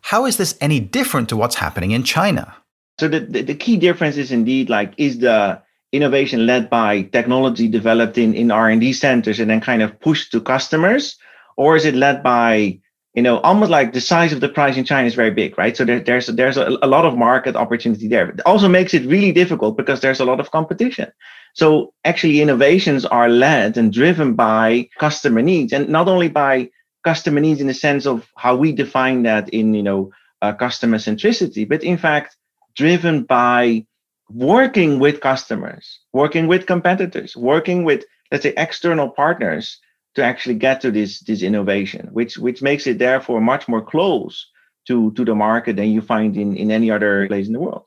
How 0.02 0.26
is 0.26 0.36
this 0.36 0.58
any 0.60 0.82
different 0.82 1.30
to 1.30 1.38
what's 1.38 1.56
happening 1.56 1.92
in 1.92 2.04
China? 2.04 2.54
So 3.00 3.08
the, 3.08 3.22
the, 3.22 3.42
the 3.44 3.56
key 3.56 3.78
difference 3.78 4.18
is 4.18 4.34
indeed 4.34 4.70
like 4.70 4.94
is 4.98 5.20
the 5.20 5.62
innovation 5.92 6.46
led 6.46 6.70
by 6.70 7.04
technology 7.04 7.68
developed 7.68 8.18
in, 8.18 8.34
in 8.34 8.52
R&D 8.52 8.94
centers 8.94 9.40
and 9.40 9.50
then 9.50 9.62
kind 9.62 9.82
of 9.82 10.00
pushed 10.00 10.32
to 10.32 10.42
customers 10.42 11.18
or 11.58 11.76
is 11.76 11.86
it 11.86 11.96
led 11.96 12.24
by 12.24 12.80
you 13.16 13.24
know, 13.24 13.40
almost 13.40 13.72
like 13.72 13.94
the 13.94 14.02
size 14.02 14.32
of 14.32 14.40
the 14.40 14.50
price 14.50 14.78
in 14.78 14.86
China 14.86 15.08
is 15.08 15.16
very 15.16 15.32
big, 15.32 15.58
right? 15.58 15.76
So 15.76 15.84
there, 15.84 16.00
there's 16.00 16.28
there's 16.28 16.58
a, 16.58 16.78
a, 16.82 16.88
lot 16.88 17.06
of 17.06 17.18
market 17.18 17.56
opportunity 17.56 18.08
there. 18.08 18.30
It 18.30 18.42
also 18.46 18.70
makes 18.70 18.94
it 18.94 19.06
really 19.08 19.32
difficult 19.32 19.76
because 19.78 20.02
there's 20.02 20.20
a 20.20 20.26
lot 20.26 20.40
of 20.40 20.52
competition. 20.52 21.12
So 21.54 21.94
actually, 22.06 22.40
innovations 22.40 23.06
are 23.06 23.28
led 23.28 23.78
and 23.78 23.92
driven 23.92 24.36
by 24.36 24.90
customer 25.00 25.42
needs, 25.42 25.74
and 25.74 25.90
not 25.90 26.08
only 26.08 26.30
by 26.30 26.70
customer 27.04 27.40
needs 27.40 27.62
in 27.62 27.68
the 27.68 27.74
sense 27.74 28.06
of 28.06 28.28
how 28.38 28.56
we 28.56 28.72
define 28.72 29.24
that 29.24 29.50
in 29.50 29.74
you 29.74 29.84
know 29.84 30.12
uh, 30.44 30.54
customer 30.54 30.98
centricity, 30.98 31.68
but 31.68 31.84
in 31.84 31.98
fact, 31.98 32.38
driven 32.76 33.24
by 33.24 33.86
working 34.34 35.00
with 35.00 35.22
customers, 35.22 36.00
working 36.14 36.48
with 36.48 36.66
competitors, 36.66 37.36
working 37.36 37.84
with, 37.84 38.04
let's 38.32 38.44
say, 38.44 38.54
external 38.58 39.10
partners 39.10 39.80
to 40.16 40.24
actually 40.24 40.56
get 40.56 40.82
to 40.82 40.92
this, 40.92 41.20
this 41.22 41.42
innovation, 41.42 42.10
which, 42.12 42.38
which 42.38 42.62
makes 42.62 42.88
it 42.88 43.00
therefore 43.00 43.42
much 43.42 43.68
more 43.68 43.82
close 43.82 44.48
to, 44.88 45.12
to 45.12 45.26
the 45.26 45.36
market 45.36 45.76
than 45.76 45.90
you 45.90 46.02
find 46.02 46.36
in, 46.36 46.56
in 46.56 46.72
any 46.72 46.90
other 46.90 47.28
place 47.28 47.48
in 47.48 47.54
the 47.54 47.60
world. 47.60 47.84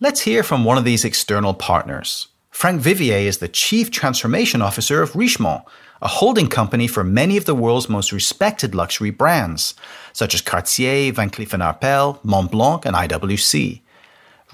Let's 0.00 0.20
hear 0.20 0.42
from 0.42 0.64
one 0.64 0.78
of 0.78 0.84
these 0.84 1.04
external 1.04 1.54
partners. 1.54 2.28
Frank 2.50 2.82
Vivier 2.82 3.26
is 3.26 3.38
the 3.38 3.48
Chief 3.48 3.90
Transformation 3.90 4.62
Officer 4.62 5.02
of 5.02 5.12
Richemont, 5.12 5.64
a 6.02 6.08
holding 6.08 6.48
company 6.48 6.86
for 6.86 7.02
many 7.02 7.36
of 7.36 7.46
the 7.46 7.54
world's 7.54 7.88
most 7.88 8.12
respected 8.12 8.74
luxury 8.74 9.10
brands, 9.10 9.74
such 10.12 10.34
as 10.34 10.40
Cartier, 10.40 11.12
Van 11.12 11.30
Cleef 11.30 11.48
& 11.48 11.80
Arpels, 11.80 12.20
Montblanc, 12.22 12.84
and 12.84 12.94
IWC. 12.94 13.80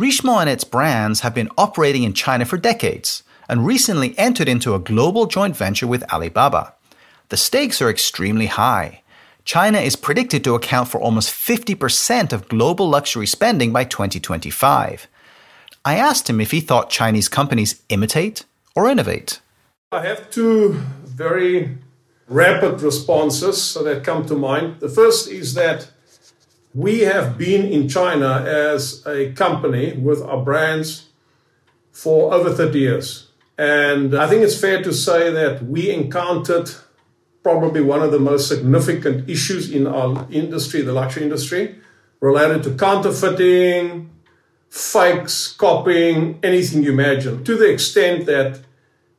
Richemont 0.00 0.40
and 0.40 0.50
its 0.50 0.64
brands 0.64 1.20
have 1.20 1.34
been 1.34 1.50
operating 1.58 2.04
in 2.04 2.14
China 2.14 2.46
for 2.46 2.56
decades 2.56 3.22
and 3.50 3.66
recently 3.66 4.18
entered 4.18 4.48
into 4.48 4.74
a 4.74 4.78
global 4.78 5.26
joint 5.26 5.54
venture 5.54 5.86
with 5.86 6.10
Alibaba. 6.10 6.72
The 7.28 7.36
stakes 7.36 7.82
are 7.82 7.90
extremely 7.90 8.46
high. 8.46 9.02
China 9.44 9.78
is 9.78 9.96
predicted 9.96 10.42
to 10.44 10.54
account 10.54 10.88
for 10.88 10.98
almost 10.98 11.30
50% 11.30 12.32
of 12.32 12.48
global 12.48 12.88
luxury 12.88 13.26
spending 13.26 13.74
by 13.74 13.84
2025. 13.84 15.06
I 15.84 15.96
asked 15.96 16.30
him 16.30 16.40
if 16.40 16.50
he 16.50 16.60
thought 16.60 16.88
Chinese 16.88 17.28
companies 17.28 17.82
imitate 17.90 18.46
or 18.74 18.88
innovate. 18.88 19.40
I 19.92 20.00
have 20.00 20.30
two 20.30 20.80
very 21.04 21.76
rapid 22.26 22.80
responses 22.80 23.74
that 23.74 24.02
come 24.02 24.24
to 24.28 24.34
mind. 24.34 24.80
The 24.80 24.88
first 24.88 25.28
is 25.28 25.52
that 25.54 25.90
we 26.74 27.00
have 27.00 27.36
been 27.36 27.66
in 27.66 27.88
China 27.88 28.44
as 28.46 29.04
a 29.06 29.32
company 29.32 29.96
with 29.96 30.22
our 30.22 30.42
brands 30.42 31.08
for 31.92 32.32
over 32.32 32.52
30 32.52 32.78
years. 32.78 33.28
And 33.58 34.14
I 34.16 34.26
think 34.28 34.42
it's 34.42 34.58
fair 34.58 34.82
to 34.82 34.92
say 34.92 35.30
that 35.30 35.64
we 35.64 35.90
encountered 35.90 36.70
probably 37.42 37.80
one 37.80 38.02
of 38.02 38.12
the 38.12 38.18
most 38.18 38.48
significant 38.48 39.28
issues 39.28 39.70
in 39.70 39.86
our 39.86 40.26
industry, 40.30 40.82
the 40.82 40.92
luxury 40.92 41.24
industry, 41.24 41.76
related 42.20 42.62
to 42.62 42.74
counterfeiting, 42.74 44.10
fakes, 44.68 45.52
copying, 45.52 46.38
anything 46.42 46.82
you 46.82 46.92
imagine, 46.92 47.42
to 47.44 47.56
the 47.56 47.70
extent 47.70 48.26
that 48.26 48.60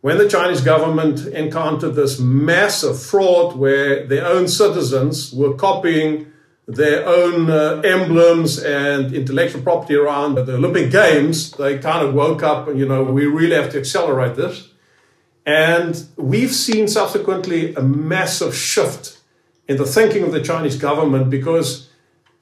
when 0.01 0.17
the 0.17 0.29
Chinese 0.29 0.61
government 0.61 1.27
encountered 1.27 1.95
this 1.95 2.19
massive 2.19 2.99
fraud 3.01 3.55
where 3.55 4.07
their 4.07 4.25
own 4.25 4.47
citizens 4.47 5.31
were 5.33 5.53
copying 5.53 6.31
their 6.67 7.05
own 7.07 7.49
uh, 7.49 7.81
emblems 7.83 8.59
and 8.59 9.13
intellectual 9.13 9.61
property 9.61 9.95
around 9.95 10.35
the 10.35 10.55
Olympic 10.55 10.91
Games, 10.91 11.51
they 11.51 11.79
kind 11.79 12.05
of 12.05 12.13
woke 12.13 12.43
up 12.43 12.67
and, 12.67 12.79
you 12.79 12.87
know, 12.87 13.03
we 13.03 13.25
really 13.25 13.55
have 13.55 13.71
to 13.71 13.79
accelerate 13.79 14.35
this. 14.35 14.69
And 15.45 16.05
we've 16.17 16.53
seen 16.53 16.87
subsequently 16.87 17.73
a 17.73 17.81
massive 17.81 18.55
shift 18.55 19.19
in 19.67 19.77
the 19.77 19.85
thinking 19.85 20.23
of 20.23 20.31
the 20.31 20.41
Chinese 20.41 20.77
government 20.77 21.29
because, 21.29 21.89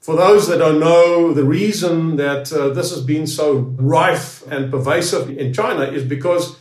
for 0.01 0.15
those 0.15 0.47
that 0.47 0.57
don't 0.57 0.79
know, 0.79 1.33
the 1.33 1.45
reason 1.45 2.17
that 2.17 2.51
uh, 2.51 2.69
this 2.69 2.89
has 2.89 3.01
been 3.01 3.25
so 3.25 3.53
rife 3.77 4.45
and 4.51 4.69
pervasive 4.69 5.29
in 5.37 5.53
China 5.53 5.83
is 5.83 6.03
because 6.03 6.58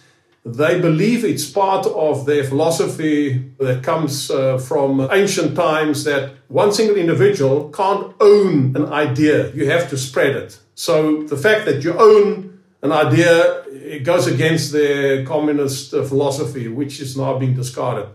they 0.55 0.81
believe 0.81 1.25
it's 1.25 1.49
part 1.49 1.87
of 1.87 2.27
their 2.27 2.45
philosophy 2.45 3.53
that 3.59 3.83
comes 3.83 4.31
uh, 4.31 4.59
from 4.59 5.09
ancient 5.13 5.57
times 5.57 6.05
that 6.05 6.33
one 6.49 6.73
single 6.73 6.97
individual 6.97 7.71
can't 7.71 8.15
own 8.21 8.77
an 8.77 8.87
idea. 8.87 9.53
You 9.53 9.71
have 9.71 9.89
to 9.91 9.99
spread 9.99 10.37
it. 10.37 10.59
So 10.75 11.23
the 11.23 11.37
fact 11.37 11.67
that 11.67 11.83
you 11.85 11.93
own 11.99 12.61
an 12.83 12.93
idea, 12.93 13.63
it 13.67 14.05
goes 14.05 14.27
against 14.27 14.73
their 14.73 15.25
communist 15.25 15.93
uh, 15.93 16.05
philosophy, 16.05 16.69
which 16.69 17.01
is 17.01 17.17
now 17.17 17.39
being 17.39 17.55
discarded. 17.55 18.09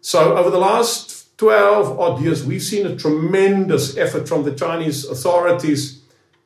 So 0.00 0.36
over 0.36 0.50
the 0.50 0.58
last 0.58 1.36
12 1.38 1.98
odd 1.98 2.20
years, 2.20 2.44
we've 2.44 2.62
seen 2.62 2.86
a 2.86 2.96
tremendous 2.96 3.96
effort 3.96 4.28
from 4.28 4.42
the 4.42 4.54
Chinese 4.54 5.08
authorities 5.08 6.01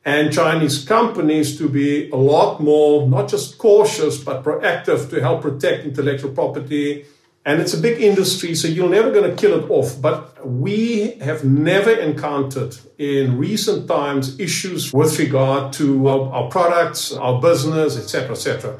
and 0.07 0.31
Chinese 0.31 0.85
companies 0.85 1.57
to 1.57 1.67
be 1.67 2.09
a 2.11 2.15
lot 2.15 2.61
more, 2.61 3.05
not 3.09 3.27
just 3.27 3.57
cautious, 3.57 4.17
but 4.17 4.41
proactive 4.41 5.09
to 5.09 5.19
help 5.19 5.41
protect 5.41 5.83
intellectual 5.83 6.31
property. 6.31 7.05
And 7.45 7.59
it's 7.59 7.73
a 7.73 7.77
big 7.77 8.01
industry, 8.01 8.55
so 8.55 8.69
you're 8.69 8.89
never 8.89 9.11
going 9.11 9.29
to 9.29 9.35
kill 9.35 9.61
it 9.61 9.69
off. 9.69 10.01
But 10.01 10.47
we 10.47 11.11
have 11.19 11.43
never 11.43 11.91
encountered 11.91 12.77
in 12.97 13.37
recent 13.37 13.89
times 13.89 14.39
issues 14.39 14.93
with 14.93 15.19
regard 15.19 15.73
to 15.73 16.07
our, 16.07 16.31
our 16.31 16.49
products, 16.49 17.11
our 17.11 17.41
business, 17.41 17.97
etc., 17.97 18.31
etc. 18.31 18.79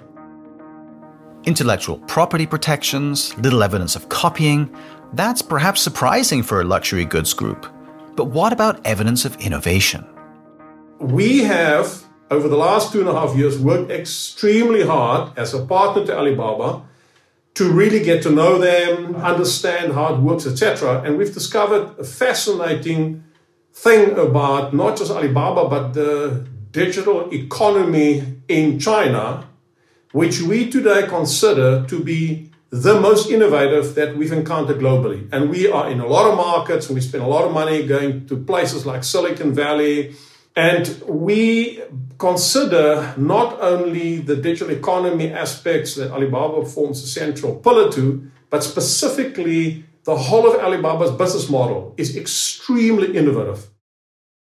Intellectual 1.43 1.99
property 2.07 2.45
protections, 2.45 3.37
little 3.39 3.63
evidence 3.63 3.97
of 3.97 4.07
copying. 4.07 4.73
That's 5.11 5.41
perhaps 5.41 5.81
surprising 5.81 6.41
for 6.41 6.61
a 6.61 6.63
luxury 6.63 7.03
goods 7.03 7.33
group. 7.33 7.67
But 8.15 8.25
what 8.27 8.53
about 8.53 8.79
evidence 8.85 9.25
of 9.25 9.35
innovation? 9.41 10.07
We 10.99 11.43
have, 11.43 12.03
over 12.29 12.47
the 12.47 12.57
last 12.57 12.91
two 12.91 12.99
and 12.99 13.10
a 13.10 13.13
half 13.13 13.36
years, 13.36 13.60
worked 13.60 13.91
extremely 13.91 14.86
hard 14.86 15.38
as 15.38 15.53
a 15.53 15.65
partner 15.65 16.05
to 16.05 16.17
Alibaba 16.17 16.83
to 17.55 17.71
really 17.71 18.03
get 18.03 18.21
to 18.23 18.29
know 18.29 18.60
them, 18.60 19.15
understand 19.15 19.93
how 19.93 20.13
it 20.13 20.19
works, 20.19 20.45
etc. 20.45 21.01
And 21.01 21.17
we've 21.17 21.33
discovered 21.33 21.97
a 21.97 22.03
fascinating 22.03 23.23
thing 23.73 24.17
about 24.17 24.73
not 24.73 24.97
just 24.97 25.12
Alibaba, 25.12 25.67
but 25.67 25.93
the 25.93 26.47
digital 26.71 27.33
economy 27.33 28.41
in 28.47 28.79
China, 28.79 29.47
which 30.12 30.41
we 30.41 30.69
today 30.69 31.07
consider 31.07 31.86
to 31.88 32.03
be 32.03 32.51
the 32.69 32.99
most 32.99 33.29
innovative 33.29 33.95
that 33.95 34.17
we've 34.17 34.33
encountered 34.33 34.77
globally. 34.77 35.27
And 35.31 35.49
we 35.49 35.71
are 35.71 35.89
in 35.89 35.99
a 35.99 36.07
lot 36.07 36.29
of 36.29 36.36
markets 36.38 36.88
and 36.88 36.95
we 36.95 37.01
spend 37.01 37.23
a 37.23 37.27
lot 37.27 37.45
of 37.45 37.53
money 37.53 37.86
going 37.88 38.27
to 38.27 38.38
places 38.38 38.86
like 38.86 39.03
Silicon 39.03 39.53
Valley, 39.53 40.15
and 40.58 41.04
we 41.08 41.80
consider 42.17 43.13
not 43.15 43.62
only 43.62 44.17
the 44.17 44.36
digital 44.36 44.74
economy 44.74 45.32
aspects 45.32 45.93
that 45.96 46.12
Alibaba 46.12 46.65
forms 46.65 47.04
a 47.04 47.08
central 47.08 47.58
pillar 47.58 47.91
to, 47.91 48.28
but 48.50 48.63
specifically 48.63 49.86
the 50.06 50.17
whole 50.17 50.52
of 50.52 50.60
Alibaba's 50.60 51.12
business 51.12 51.48
model 51.48 51.93
is 51.96 52.17
extremely 52.17 53.15
innovative. 53.15 53.67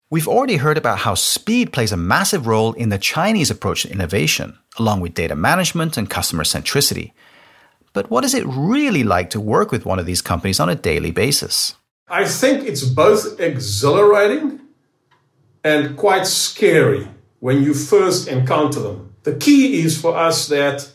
We've 0.09 0.27
already 0.27 0.55
heard 0.55 0.77
about 0.77 0.99
how 0.99 1.13
speed 1.13 1.71
plays 1.71 1.91
a 1.91 1.97
massive 1.97 2.47
role 2.47 2.73
in 2.73 2.89
the 2.89 2.97
Chinese 2.97 3.51
approach 3.51 3.83
to 3.83 3.91
innovation, 3.91 4.57
along 4.79 5.01
with 5.01 5.13
data 5.13 5.35
management 5.35 5.97
and 5.97 6.09
customer 6.09 6.43
centricity. 6.43 7.11
But 7.93 8.09
what 8.09 8.23
is 8.23 8.33
it 8.33 8.45
really 8.47 9.03
like 9.03 9.29
to 9.31 9.39
work 9.39 9.71
with 9.71 9.85
one 9.85 9.99
of 9.99 10.07
these 10.07 10.23
companies 10.23 10.59
on 10.59 10.69
a 10.69 10.75
daily 10.75 11.11
basis? 11.11 11.75
I 12.07 12.25
think 12.25 12.65
it's 12.65 12.85
both 12.85 13.39
exhilarating 13.39 14.61
and 15.67 15.97
quite 15.97 16.25
scary 16.25 17.05
when 17.39 17.61
you 17.61 17.73
first 17.73 18.29
encounter 18.29 18.79
them. 18.79 19.13
The 19.23 19.35
key 19.35 19.81
is 19.81 19.99
for 19.99 20.15
us 20.15 20.47
that 20.47 20.89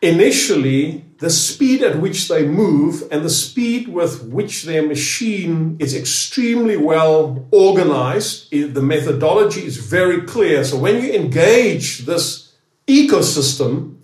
initially 0.00 1.04
the 1.18 1.30
speed 1.30 1.82
at 1.82 2.00
which 2.00 2.28
they 2.28 2.46
move 2.46 3.02
and 3.10 3.24
the 3.24 3.30
speed 3.30 3.88
with 3.88 4.22
which 4.28 4.64
their 4.64 4.86
machine 4.86 5.76
is 5.80 5.96
extremely 5.96 6.76
well 6.76 7.44
organized, 7.50 8.50
the 8.52 8.86
methodology 8.94 9.64
is 9.66 9.78
very 9.78 10.22
clear. 10.22 10.62
So 10.64 10.78
when 10.78 11.02
you 11.02 11.12
engage 11.12 12.06
this 12.10 12.52
ecosystem, 12.86 13.96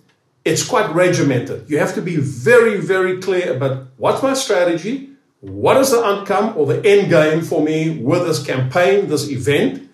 it's 0.43 0.65
quite 0.67 0.89
regimented. 0.93 1.69
You 1.69 1.77
have 1.77 1.93
to 1.95 2.01
be 2.01 2.17
very, 2.17 2.81
very 2.81 3.21
clear 3.21 3.55
about 3.55 3.87
what's 3.95 4.21
my 4.21 4.33
strategy, 4.33 5.11
what 5.39 5.77
is 5.77 5.91
the 5.91 6.03
outcome 6.03 6.57
or 6.57 6.65
the 6.65 6.85
end 6.85 7.09
game 7.09 7.41
for 7.41 7.63
me 7.63 7.97
with 7.97 8.27
this 8.27 8.43
campaign, 8.43 9.07
this 9.07 9.29
event, 9.29 9.87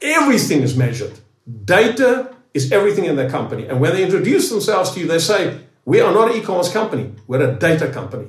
Everything 0.00 0.62
is 0.62 0.76
measured. 0.76 1.18
Data 1.64 2.34
is 2.54 2.72
everything 2.72 3.04
in 3.04 3.16
their 3.16 3.30
company. 3.30 3.66
And 3.66 3.80
when 3.80 3.92
they 3.92 4.04
introduce 4.04 4.50
themselves 4.50 4.92
to 4.92 5.00
you, 5.00 5.06
they 5.06 5.18
say, 5.18 5.60
We 5.84 6.00
are 6.00 6.12
not 6.12 6.30
an 6.30 6.36
e 6.36 6.40
commerce 6.42 6.72
company, 6.72 7.12
we're 7.26 7.50
a 7.50 7.54
data 7.54 7.90
company. 7.90 8.28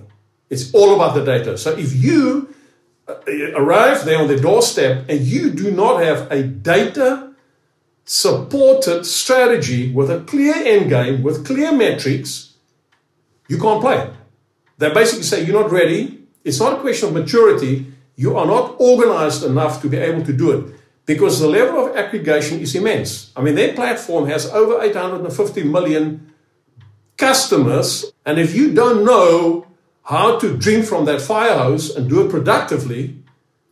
It's 0.50 0.74
all 0.74 0.96
about 0.96 1.14
the 1.14 1.24
data. 1.24 1.58
So 1.58 1.78
if 1.78 1.94
you 1.94 2.54
uh, 3.08 3.16
arrive 3.56 4.06
there 4.06 4.20
on 4.20 4.28
the 4.28 4.40
doorstep 4.40 5.06
and 5.08 5.20
you 5.22 5.52
do 5.52 5.70
not 5.72 6.02
have 6.02 6.32
a 6.32 6.42
data 6.44 7.34
supported 8.06 9.06
strategy 9.06 9.92
with 9.92 10.10
a 10.10 10.22
clear 10.22 10.56
end 10.56 10.90
game, 10.90 11.22
with 11.22 11.46
clear 11.46 11.72
metrics, 11.72 12.56
you 13.48 13.60
can't 13.60 13.82
play. 13.82 14.10
They 14.80 14.92
basically 14.92 15.24
say, 15.24 15.46
You're 15.46 15.62
not 15.62 15.72
ready. 15.72 16.28
It's 16.44 16.60
not 16.60 16.74
a 16.74 16.82
question 16.82 17.10
of 17.10 17.14
maturity. 17.14 17.92
You 18.16 18.38
are 18.38 18.46
not 18.46 18.76
organized 18.80 19.44
enough 19.44 19.82
to 19.82 19.90
be 19.90 19.98
able 19.98 20.26
to 20.26 20.34
do 20.34 20.52
it 20.52 20.79
because 21.10 21.40
the 21.40 21.48
level 21.48 21.88
of 21.88 21.96
aggregation 21.96 22.60
is 22.60 22.76
immense. 22.76 23.32
I 23.36 23.42
mean, 23.42 23.56
their 23.56 23.74
platform 23.74 24.28
has 24.28 24.46
over 24.52 24.80
850 24.80 25.64
million 25.64 26.32
customers, 27.18 28.14
and 28.28 28.38
if 28.38 28.56
you 28.56 28.76
don't 28.76 29.04
know 29.04 29.66
how 30.04 30.38
to 30.38 30.56
drink 30.56 30.86
from 30.86 31.06
that 31.06 31.20
fire 31.20 31.58
hose 31.58 31.96
and 31.96 32.08
do 32.08 32.24
it 32.24 32.30
productively, 32.30 33.24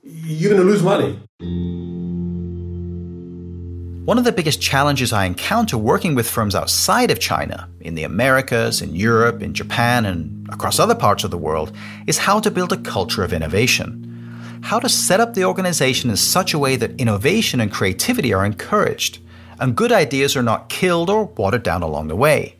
you're 0.01 0.49
going 0.49 0.65
to 0.65 0.67
lose 0.67 0.81
money. 0.81 1.19
One 4.05 4.17
of 4.17 4.23
the 4.23 4.31
biggest 4.31 4.59
challenges 4.59 5.13
I 5.13 5.25
encounter 5.25 5.77
working 5.77 6.15
with 6.15 6.27
firms 6.27 6.55
outside 6.55 7.11
of 7.11 7.19
China, 7.19 7.69
in 7.81 7.93
the 7.93 8.03
Americas, 8.03 8.81
in 8.81 8.95
Europe, 8.95 9.43
in 9.43 9.53
Japan, 9.53 10.07
and 10.07 10.49
across 10.49 10.79
other 10.79 10.95
parts 10.95 11.23
of 11.23 11.29
the 11.29 11.37
world, 11.37 11.71
is 12.07 12.17
how 12.17 12.39
to 12.39 12.49
build 12.49 12.73
a 12.73 12.77
culture 12.77 13.23
of 13.23 13.31
innovation. 13.31 14.06
How 14.61 14.79
to 14.79 14.89
set 14.89 15.19
up 15.19 15.33
the 15.33 15.45
organization 15.45 16.09
in 16.09 16.17
such 16.17 16.53
a 16.53 16.59
way 16.59 16.75
that 16.75 16.99
innovation 16.99 17.61
and 17.61 17.71
creativity 17.71 18.33
are 18.33 18.45
encouraged, 18.45 19.19
and 19.59 19.75
good 19.75 19.91
ideas 19.91 20.35
are 20.35 20.43
not 20.43 20.69
killed 20.69 21.09
or 21.09 21.25
watered 21.25 21.63
down 21.63 21.83
along 21.83 22.07
the 22.07 22.15
way. 22.15 22.57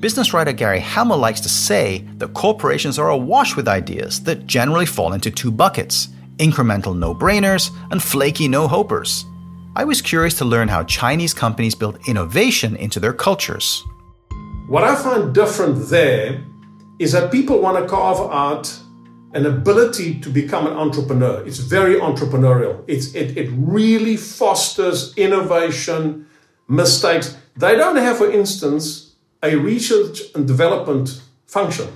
Business 0.00 0.34
writer 0.34 0.52
Gary 0.52 0.80
Hamel 0.80 1.18
likes 1.18 1.40
to 1.40 1.48
say 1.48 1.98
that 2.16 2.34
corporations 2.34 2.98
are 2.98 3.08
awash 3.10 3.54
with 3.54 3.68
ideas 3.68 4.22
that 4.24 4.46
generally 4.46 4.86
fall 4.86 5.12
into 5.12 5.30
two 5.30 5.50
buckets 5.50 6.08
incremental 6.38 6.96
no 6.96 7.14
brainers 7.14 7.70
and 7.90 8.02
flaky 8.02 8.48
no 8.48 8.66
hopers. 8.66 9.24
I 9.76 9.84
was 9.84 10.02
curious 10.02 10.34
to 10.38 10.44
learn 10.44 10.68
how 10.68 10.82
Chinese 10.84 11.32
companies 11.32 11.74
build 11.74 11.98
innovation 12.08 12.74
into 12.76 12.98
their 12.98 13.12
cultures. 13.12 13.82
What 14.68 14.82
I 14.82 14.96
find 14.96 15.34
different 15.34 15.88
there 15.88 16.42
is 16.98 17.12
that 17.12 17.30
people 17.30 17.60
want 17.60 17.78
to 17.78 17.88
carve 17.88 18.18
out 18.30 18.81
an 19.34 19.46
ability 19.46 20.20
to 20.20 20.28
become 20.28 20.66
an 20.66 20.74
entrepreneur. 20.74 21.44
It's 21.46 21.58
very 21.58 21.96
entrepreneurial. 21.96 22.84
It's, 22.86 23.14
it, 23.14 23.36
it 23.36 23.50
really 23.52 24.16
fosters 24.16 25.16
innovation, 25.16 26.26
mistakes. 26.68 27.36
They 27.56 27.76
don't 27.76 27.96
have, 27.96 28.18
for 28.18 28.30
instance, 28.30 29.14
a 29.42 29.56
research 29.56 30.20
and 30.34 30.46
development 30.46 31.22
function. 31.46 31.88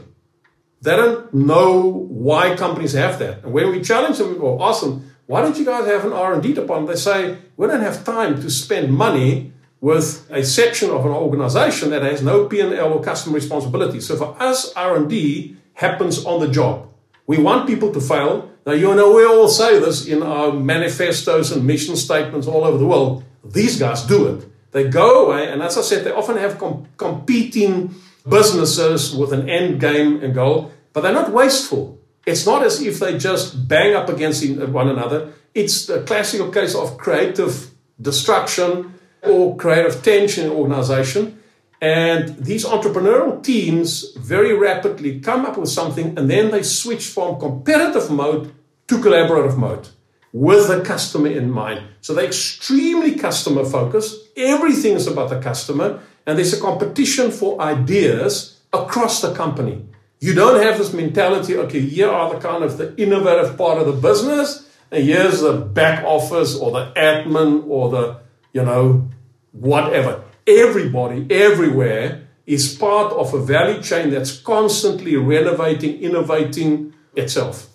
They 0.82 0.96
don't 0.96 1.32
know 1.32 1.80
why 1.80 2.56
companies 2.56 2.92
have 2.92 3.18
that. 3.18 3.44
And 3.44 3.52
when 3.52 3.70
we 3.70 3.82
challenge 3.82 4.18
them 4.18 4.40
or 4.40 4.62
ask 4.62 4.82
them, 4.82 5.10
why 5.26 5.42
don't 5.42 5.58
you 5.58 5.64
guys 5.64 5.86
have 5.86 6.04
an 6.04 6.12
R&D 6.12 6.52
department? 6.52 6.88
They 6.88 7.00
say, 7.00 7.38
we 7.56 7.66
don't 7.66 7.80
have 7.80 8.04
time 8.04 8.40
to 8.40 8.50
spend 8.50 8.92
money 8.92 9.52
with 9.80 10.26
a 10.30 10.44
section 10.44 10.90
of 10.90 11.04
an 11.04 11.12
organization 11.12 11.90
that 11.90 12.02
has 12.02 12.22
no 12.22 12.46
P&L 12.46 12.92
or 12.92 13.02
customer 13.02 13.34
responsibility. 13.34 14.00
So 14.00 14.16
for 14.16 14.40
us, 14.40 14.72
R&D 14.74 15.56
happens 15.74 16.24
on 16.24 16.40
the 16.40 16.48
job. 16.48 16.88
We 17.26 17.38
want 17.38 17.66
people 17.66 17.92
to 17.92 18.00
fail. 18.00 18.50
Now, 18.66 18.72
you 18.72 18.94
know, 18.94 19.14
we 19.14 19.24
all 19.24 19.48
say 19.48 19.78
this 19.78 20.06
in 20.06 20.22
our 20.22 20.52
manifestos 20.52 21.52
and 21.52 21.66
mission 21.66 21.96
statements 21.96 22.46
all 22.46 22.64
over 22.64 22.78
the 22.78 22.86
world. 22.86 23.24
These 23.44 23.78
guys 23.78 24.02
do 24.02 24.26
it. 24.28 24.48
They 24.72 24.88
go 24.88 25.26
away, 25.26 25.48
and 25.48 25.62
as 25.62 25.78
I 25.78 25.82
said, 25.82 26.04
they 26.04 26.10
often 26.10 26.36
have 26.36 26.58
com- 26.58 26.86
competing 26.96 27.94
businesses 28.28 29.14
with 29.14 29.32
an 29.32 29.48
end 29.48 29.80
game 29.80 30.22
and 30.22 30.34
goal, 30.34 30.72
but 30.92 31.00
they're 31.02 31.12
not 31.12 31.32
wasteful. 31.32 31.98
It's 32.26 32.44
not 32.44 32.64
as 32.64 32.82
if 32.82 32.98
they 32.98 33.16
just 33.16 33.68
bang 33.68 33.94
up 33.94 34.08
against 34.08 34.44
one 34.68 34.88
another. 34.88 35.32
It's 35.54 35.86
the 35.86 36.02
classical 36.02 36.50
case 36.50 36.74
of 36.74 36.98
creative 36.98 37.70
destruction 38.00 38.94
or 39.22 39.56
creative 39.56 40.02
tension 40.02 40.46
in 40.46 40.52
organization. 40.52 41.35
And 41.80 42.36
these 42.38 42.64
entrepreneurial 42.64 43.42
teams 43.42 44.12
very 44.16 44.54
rapidly 44.54 45.20
come 45.20 45.44
up 45.44 45.58
with 45.58 45.68
something 45.68 46.16
and 46.18 46.30
then 46.30 46.50
they 46.50 46.62
switch 46.62 47.06
from 47.06 47.38
competitive 47.38 48.10
mode 48.10 48.52
to 48.88 48.98
collaborative 48.98 49.56
mode 49.58 49.88
with 50.32 50.68
the 50.68 50.80
customer 50.82 51.28
in 51.28 51.50
mind. 51.50 51.82
So 52.00 52.14
they're 52.14 52.26
extremely 52.26 53.14
customer 53.14 53.64
focused. 53.64 54.16
Everything 54.36 54.94
is 54.94 55.06
about 55.06 55.30
the 55.30 55.40
customer. 55.40 56.00
And 56.26 56.38
there's 56.38 56.52
a 56.52 56.60
competition 56.60 57.30
for 57.30 57.60
ideas 57.60 58.58
across 58.72 59.20
the 59.20 59.32
company. 59.34 59.86
You 60.20 60.34
don't 60.34 60.62
have 60.62 60.78
this 60.78 60.92
mentality, 60.92 61.56
okay, 61.56 61.80
here 61.80 62.10
are 62.10 62.34
the 62.34 62.40
kind 62.40 62.64
of 62.64 62.78
the 62.78 62.96
innovative 62.96 63.56
part 63.56 63.78
of 63.78 63.86
the 63.86 63.92
business, 63.92 64.66
and 64.90 65.04
here's 65.04 65.40
the 65.40 65.52
back 65.52 66.04
office 66.04 66.56
or 66.56 66.70
the 66.70 66.92
admin 66.96 67.66
or 67.68 67.90
the, 67.90 68.20
you 68.52 68.64
know, 68.64 69.08
whatever. 69.52 70.24
Everybody, 70.46 71.26
everywhere 71.30 72.28
is 72.46 72.74
part 72.76 73.12
of 73.12 73.34
a 73.34 73.42
value 73.42 73.82
chain 73.82 74.10
that's 74.10 74.38
constantly 74.38 75.16
renovating, 75.16 76.00
innovating 76.00 76.94
itself. 77.14 77.68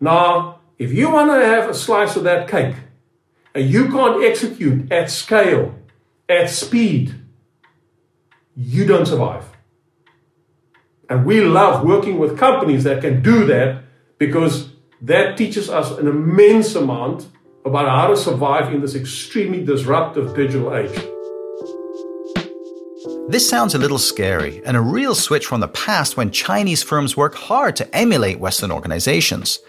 Now, 0.00 0.60
if 0.78 0.92
you 0.92 1.10
want 1.10 1.30
to 1.30 1.44
have 1.44 1.68
a 1.68 1.74
slice 1.74 2.16
of 2.16 2.22
that 2.24 2.48
cake 2.48 2.76
and 3.54 3.68
you 3.68 3.88
can't 3.88 4.22
execute 4.24 4.90
at 4.92 5.10
scale, 5.10 5.74
at 6.28 6.48
speed, 6.48 7.14
you 8.54 8.86
don't 8.86 9.06
survive. 9.06 9.44
And 11.08 11.26
we 11.26 11.40
love 11.40 11.84
working 11.84 12.18
with 12.18 12.38
companies 12.38 12.84
that 12.84 13.00
can 13.00 13.20
do 13.20 13.44
that 13.46 13.82
because 14.18 14.70
that 15.02 15.36
teaches 15.36 15.68
us 15.68 15.90
an 15.98 16.06
immense 16.06 16.74
amount 16.76 17.26
about 17.64 17.88
how 17.88 18.06
to 18.08 18.16
survive 18.16 18.72
in 18.72 18.80
this 18.80 18.94
extremely 18.94 19.62
disruptive 19.62 20.34
digital 20.34 20.74
age. 20.74 20.98
This 23.28 23.48
sounds 23.48 23.74
a 23.74 23.78
little 23.78 23.98
scary 23.98 24.60
and 24.64 24.76
a 24.76 24.80
real 24.80 25.14
switch 25.14 25.46
from 25.46 25.60
the 25.60 25.68
past 25.68 26.16
when 26.16 26.30
Chinese 26.30 26.82
firms 26.82 27.16
work 27.16 27.34
hard 27.34 27.76
to 27.76 27.96
emulate 27.96 28.40
Western 28.40 28.72
organizations. 28.72 29.60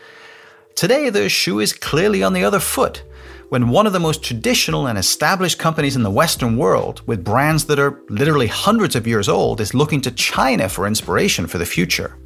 Today, 0.74 1.10
the 1.10 1.30
shoe 1.30 1.60
is 1.60 1.74
clearly 1.74 2.24
on 2.24 2.34
the 2.34 2.44
other 2.44 2.60
foot 2.60 3.04
when 3.50 3.68
one 3.68 3.86
of 3.86 3.92
the 3.92 4.00
most 4.00 4.24
traditional 4.24 4.88
and 4.88 4.98
established 4.98 5.60
companies 5.60 5.98
in 5.98 6.04
the 6.04 6.10
Western 6.10 6.56
world, 6.56 7.02
with 7.06 7.24
brands 7.24 7.66
that 7.66 7.80
are 7.80 8.02
literally 8.08 8.48
hundreds 8.48 8.96
of 8.96 9.06
years 9.06 9.28
old, 9.28 9.60
is 9.60 9.74
looking 9.74 10.00
to 10.00 10.10
China 10.10 10.70
for 10.70 10.88
inspiration 10.88 11.46
for 11.46 11.58
the 11.58 11.66
future. 11.66 12.18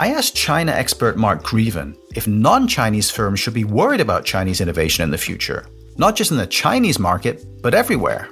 I 0.00 0.12
asked 0.12 0.34
China 0.34 0.72
expert 0.72 1.18
Mark 1.18 1.42
Greeven 1.42 1.94
if 2.16 2.26
non 2.26 2.66
Chinese 2.66 3.10
firms 3.10 3.38
should 3.38 3.52
be 3.52 3.64
worried 3.64 4.00
about 4.00 4.24
Chinese 4.24 4.62
innovation 4.62 5.04
in 5.04 5.10
the 5.10 5.18
future, 5.18 5.66
not 5.98 6.16
just 6.16 6.30
in 6.30 6.38
the 6.38 6.46
Chinese 6.46 6.98
market, 6.98 7.44
but 7.60 7.74
everywhere. 7.74 8.26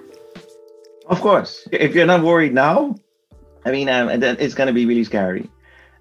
Of 1.08 1.20
course. 1.20 1.68
If 1.70 1.94
you're 1.94 2.06
not 2.06 2.22
worried 2.22 2.54
now, 2.54 2.94
I 3.66 3.70
mean, 3.70 3.90
um, 3.90 4.08
it's 4.08 4.54
going 4.54 4.68
to 4.68 4.72
be 4.72 4.86
really 4.86 5.04
scary. 5.04 5.46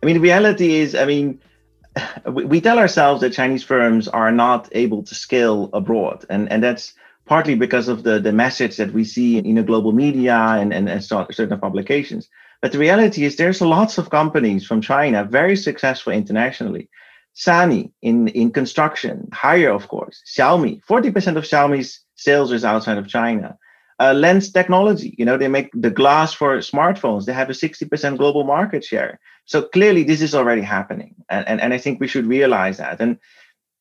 I 0.01 0.05
mean, 0.05 0.15
the 0.15 0.21
reality 0.21 0.75
is, 0.75 0.95
I 0.95 1.03
mean, 1.03 1.41
we 2.31 2.61
tell 2.61 2.79
ourselves 2.79 3.19
that 3.19 3.33
Chinese 3.33 3.65
firms 3.65 4.07
are 4.07 4.31
not 4.31 4.69
able 4.71 5.03
to 5.03 5.13
scale 5.13 5.69
abroad, 5.73 6.23
and 6.29 6.49
and 6.49 6.63
that's 6.63 6.93
partly 7.25 7.55
because 7.55 7.89
of 7.89 8.03
the 8.03 8.21
the 8.21 8.31
message 8.31 8.77
that 8.77 8.93
we 8.93 9.03
see 9.03 9.37
in 9.37 9.55
the 9.55 9.63
global 9.63 9.91
media 9.91 10.37
and, 10.37 10.73
and, 10.73 10.87
and 10.87 11.03
certain 11.03 11.59
publications. 11.59 12.29
But 12.61 12.71
the 12.71 12.79
reality 12.79 13.23
is, 13.23 13.35
there's 13.35 13.61
lots 13.61 13.97
of 13.97 14.09
companies 14.09 14.65
from 14.65 14.81
China 14.81 15.23
very 15.23 15.55
successful 15.55 16.13
internationally. 16.13 16.89
Sany 17.35 17.91
in 18.01 18.27
in 18.29 18.51
construction, 18.51 19.27
Haier 19.31 19.73
of 19.75 19.87
course, 19.87 20.23
Xiaomi. 20.25 20.81
Forty 20.83 21.11
percent 21.11 21.37
of 21.37 21.43
Xiaomi's 21.43 22.01
sales 22.15 22.51
is 22.51 22.65
outside 22.65 22.97
of 22.97 23.07
China. 23.07 23.57
Uh, 23.99 24.13
lens 24.13 24.51
technology, 24.51 25.15
you 25.17 25.25
know, 25.25 25.37
they 25.37 25.47
make 25.47 25.71
the 25.73 25.89
glass 25.89 26.31
for 26.31 26.57
smartphones. 26.59 27.25
They 27.25 27.33
have 27.33 27.49
a 27.49 27.53
60% 27.53 28.17
global 28.19 28.43
market 28.43 28.83
share. 28.83 29.19
So 29.45 29.63
clearly 29.63 30.03
this 30.03 30.21
is 30.21 30.35
already 30.35 30.61
happening. 30.61 31.15
And, 31.29 31.47
and, 31.47 31.59
and 31.59 31.73
I 31.73 31.79
think 31.79 31.99
we 31.99 32.07
should 32.07 32.27
realize 32.27 32.77
that. 32.77 33.01
And 33.01 33.17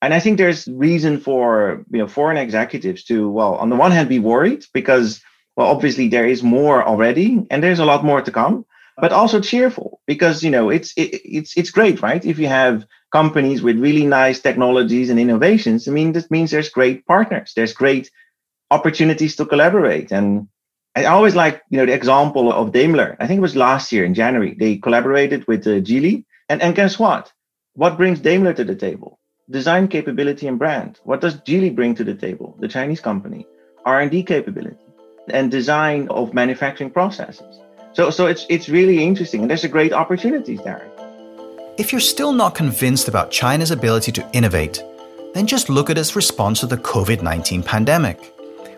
and 0.03 0.12
I 0.15 0.21
think 0.21 0.37
there's 0.37 0.69
reason 0.69 1.19
for 1.19 1.85
you 1.91 1.99
know 1.99 2.07
foreign 2.07 2.37
executives 2.37 3.05
to, 3.05 3.29
well, 3.29 3.55
on 3.55 3.71
the 3.71 3.77
one 3.77 3.91
hand, 3.91 4.09
be 4.09 4.19
worried 4.19 4.65
because 4.73 5.23
well, 5.57 5.69
obviously 5.69 6.09
there 6.09 6.27
is 6.27 6.42
more 6.42 6.85
already 6.85 7.45
and 7.51 7.62
there's 7.62 7.79
a 7.79 7.85
lot 7.85 8.05
more 8.05 8.21
to 8.21 8.31
come, 8.31 8.66
but 8.99 9.12
also 9.12 9.40
cheerful 9.40 10.01
because 10.07 10.42
you 10.42 10.51
know 10.51 10.71
it's 10.71 10.92
it, 10.97 11.21
it's 11.25 11.57
it's 11.57 11.71
great, 11.71 12.03
right? 12.03 12.25
If 12.25 12.38
you 12.38 12.47
have 12.47 12.87
companies 13.11 13.62
with 13.62 13.79
really 13.79 14.07
nice 14.07 14.40
technologies 14.40 15.11
and 15.11 15.19
innovations, 15.19 15.88
I 15.88 15.92
mean, 15.92 16.12
this 16.12 16.31
means 16.31 16.51
there's 16.51 16.69
great 16.69 17.07
partners, 17.07 17.53
there's 17.57 17.73
great 17.73 18.11
opportunities 18.71 19.37
to 19.37 19.47
collaborate. 19.47 20.12
And 20.12 20.49
I 20.95 21.05
always 21.07 21.35
like, 21.35 21.62
you 21.71 21.79
know, 21.79 21.87
the 21.87 21.92
example 21.95 22.53
of 22.53 22.73
Daimler. 22.73 23.16
I 23.21 23.27
think 23.27 23.38
it 23.38 23.42
was 23.42 23.57
last 23.57 23.92
year 23.92 24.05
in 24.05 24.14
January. 24.14 24.57
They 24.59 24.77
collaborated 24.77 25.47
with 25.47 25.66
uh, 25.66 25.81
Geely. 25.81 26.25
And, 26.49 26.61
and 26.62 26.75
guess 26.75 26.99
what? 26.99 27.33
What 27.75 27.97
brings 27.97 28.21
Daimler 28.21 28.55
to 28.55 28.64
the 28.64 28.75
table? 28.75 29.21
Design 29.49 29.88
capability 29.88 30.49
and 30.49 30.59
brand. 30.59 30.99
What 31.05 31.21
does 31.21 31.37
Geely 31.37 31.75
bring 31.75 31.95
to 31.97 32.05
the 32.05 32.14
table? 32.14 32.57
The 32.61 32.69
Chinese 32.69 33.01
company. 33.01 33.47
R&D 33.85 34.25
capability 34.25 34.86
and 35.31 35.51
design 35.51 36.09
of 36.09 36.35
manufacturing 36.35 36.91
processes. 36.91 37.61
So, 37.93 38.11
so 38.11 38.27
it's, 38.27 38.47
it's 38.49 38.69
really 38.69 39.03
interesting. 39.03 39.43
And 39.43 39.51
there's 39.51 39.65
a 39.65 39.69
great 39.69 39.93
opportunities 39.93 40.62
there. 40.62 40.87
If 41.79 41.93
you're 41.93 42.01
still 42.01 42.33
not 42.33 42.55
convinced 42.55 43.09
about 43.09 43.31
China's 43.31 43.71
ability 43.71 44.12
to 44.12 44.31
innovate, 44.33 44.83
then 45.35 45.47
just 45.47 45.69
look 45.69 45.91
at 45.91 45.99
its 45.99 46.17
response 46.17 46.61
to 46.61 46.67
the 46.67 46.79
COVID 46.79 47.23
19 47.23 47.62
pandemic. 47.62 48.33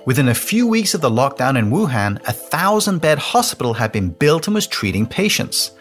Within 0.04 0.28
a 0.28 0.34
few 0.34 0.66
weeks 0.66 0.94
of 0.94 1.00
the 1.00 1.10
lockdown 1.10 1.58
in 1.58 1.70
Wuhan, 1.70 2.16
a 2.26 2.32
thousand 2.32 3.00
bed 3.00 3.18
hospital 3.18 3.74
had 3.74 3.92
been 3.92 4.10
built 4.10 4.46
and 4.46 4.54
was 4.54 4.66
treating 4.66 5.06
patients. 5.06 5.72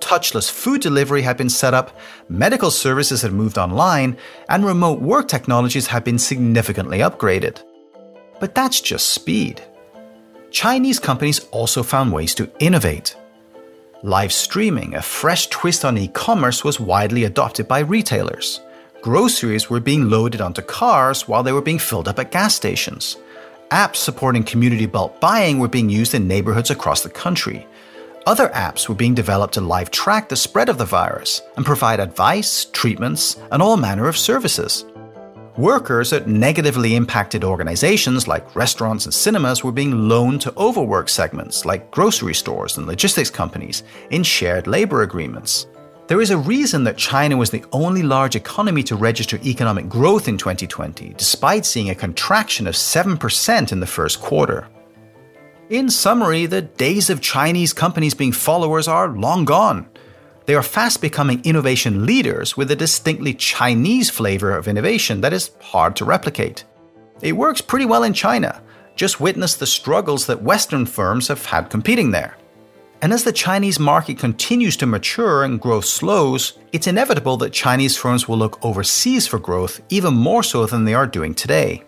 Touchless 0.00 0.50
food 0.50 0.80
delivery 0.80 1.22
had 1.22 1.36
been 1.36 1.50
set 1.50 1.74
up, 1.74 1.98
medical 2.28 2.70
services 2.70 3.22
had 3.22 3.32
moved 3.32 3.58
online, 3.58 4.16
and 4.48 4.64
remote 4.64 5.00
work 5.00 5.28
technologies 5.28 5.88
had 5.88 6.04
been 6.04 6.18
significantly 6.18 6.98
upgraded. 6.98 7.62
But 8.40 8.54
that's 8.54 8.80
just 8.80 9.08
speed. 9.08 9.62
Chinese 10.52 10.98
companies 10.98 11.40
also 11.50 11.82
found 11.82 12.12
ways 12.12 12.34
to 12.34 12.50
innovate. 12.58 13.16
Live 14.02 14.32
streaming, 14.32 14.94
a 14.94 15.02
fresh 15.02 15.46
twist 15.48 15.84
on 15.84 15.98
e 15.98 16.08
commerce, 16.08 16.62
was 16.62 16.78
widely 16.78 17.24
adopted 17.24 17.66
by 17.66 17.80
retailers. 17.80 18.60
Groceries 19.00 19.68
were 19.68 19.80
being 19.80 20.08
loaded 20.08 20.40
onto 20.40 20.62
cars 20.62 21.26
while 21.26 21.42
they 21.42 21.52
were 21.52 21.62
being 21.62 21.78
filled 21.78 22.06
up 22.06 22.18
at 22.18 22.30
gas 22.30 22.54
stations 22.54 23.16
Apps 23.72 23.96
supporting 23.96 24.44
community 24.44 24.84
bulk 24.84 25.18
buying 25.18 25.58
were 25.58 25.66
being 25.66 25.88
used 25.88 26.12
in 26.12 26.28
neighborhoods 26.28 26.70
across 26.70 27.02
the 27.02 27.08
country. 27.08 27.66
Other 28.26 28.50
apps 28.50 28.86
were 28.86 28.94
being 28.94 29.14
developed 29.14 29.54
to 29.54 29.62
live 29.62 29.90
track 29.90 30.28
the 30.28 30.36
spread 30.36 30.68
of 30.68 30.76
the 30.76 30.84
virus 30.84 31.40
and 31.56 31.64
provide 31.64 31.98
advice, 31.98 32.66
treatments, 32.66 33.38
and 33.50 33.62
all 33.62 33.78
manner 33.78 34.08
of 34.08 34.18
services. 34.18 34.84
Workers 35.58 36.14
at 36.14 36.26
negatively 36.26 36.96
impacted 36.96 37.44
organizations 37.44 38.26
like 38.26 38.56
restaurants 38.56 39.04
and 39.04 39.12
cinemas 39.12 39.62
were 39.62 39.70
being 39.70 40.08
loaned 40.08 40.40
to 40.40 40.56
overwork 40.56 41.10
segments 41.10 41.66
like 41.66 41.90
grocery 41.90 42.32
stores 42.32 42.78
and 42.78 42.86
logistics 42.86 43.28
companies 43.28 43.82
in 44.08 44.22
shared 44.22 44.66
labor 44.66 45.02
agreements. 45.02 45.66
There 46.06 46.22
is 46.22 46.30
a 46.30 46.38
reason 46.38 46.84
that 46.84 46.96
China 46.96 47.36
was 47.36 47.50
the 47.50 47.64
only 47.70 48.02
large 48.02 48.34
economy 48.34 48.82
to 48.84 48.96
register 48.96 49.38
economic 49.44 49.90
growth 49.90 50.26
in 50.26 50.38
2020, 50.38 51.14
despite 51.18 51.66
seeing 51.66 51.90
a 51.90 51.94
contraction 51.94 52.66
of 52.66 52.74
7% 52.74 53.72
in 53.72 53.80
the 53.80 53.86
first 53.86 54.22
quarter. 54.22 54.66
In 55.68 55.90
summary, 55.90 56.46
the 56.46 56.62
days 56.62 57.10
of 57.10 57.20
Chinese 57.20 57.74
companies 57.74 58.14
being 58.14 58.32
followers 58.32 58.88
are 58.88 59.08
long 59.08 59.44
gone. 59.44 59.86
They 60.46 60.54
are 60.54 60.62
fast 60.62 61.00
becoming 61.00 61.40
innovation 61.44 62.04
leaders 62.04 62.56
with 62.56 62.70
a 62.70 62.76
distinctly 62.76 63.34
Chinese 63.34 64.10
flavor 64.10 64.56
of 64.56 64.68
innovation 64.68 65.20
that 65.20 65.32
is 65.32 65.52
hard 65.60 65.94
to 65.96 66.04
replicate. 66.04 66.64
It 67.20 67.32
works 67.32 67.60
pretty 67.60 67.84
well 67.86 68.02
in 68.02 68.12
China. 68.12 68.62
Just 68.96 69.20
witness 69.20 69.54
the 69.54 69.66
struggles 69.66 70.26
that 70.26 70.42
Western 70.42 70.84
firms 70.86 71.28
have 71.28 71.46
had 71.46 71.70
competing 71.70 72.10
there. 72.10 72.36
And 73.00 73.12
as 73.12 73.24
the 73.24 73.32
Chinese 73.32 73.80
market 73.80 74.18
continues 74.18 74.76
to 74.76 74.86
mature 74.86 75.42
and 75.42 75.60
growth 75.60 75.84
slows, 75.84 76.58
it's 76.72 76.86
inevitable 76.86 77.36
that 77.38 77.52
Chinese 77.52 77.96
firms 77.96 78.28
will 78.28 78.38
look 78.38 78.64
overseas 78.64 79.26
for 79.26 79.38
growth 79.38 79.80
even 79.88 80.14
more 80.14 80.42
so 80.42 80.66
than 80.66 80.84
they 80.84 80.94
are 80.94 81.06
doing 81.06 81.34
today. 81.34 81.82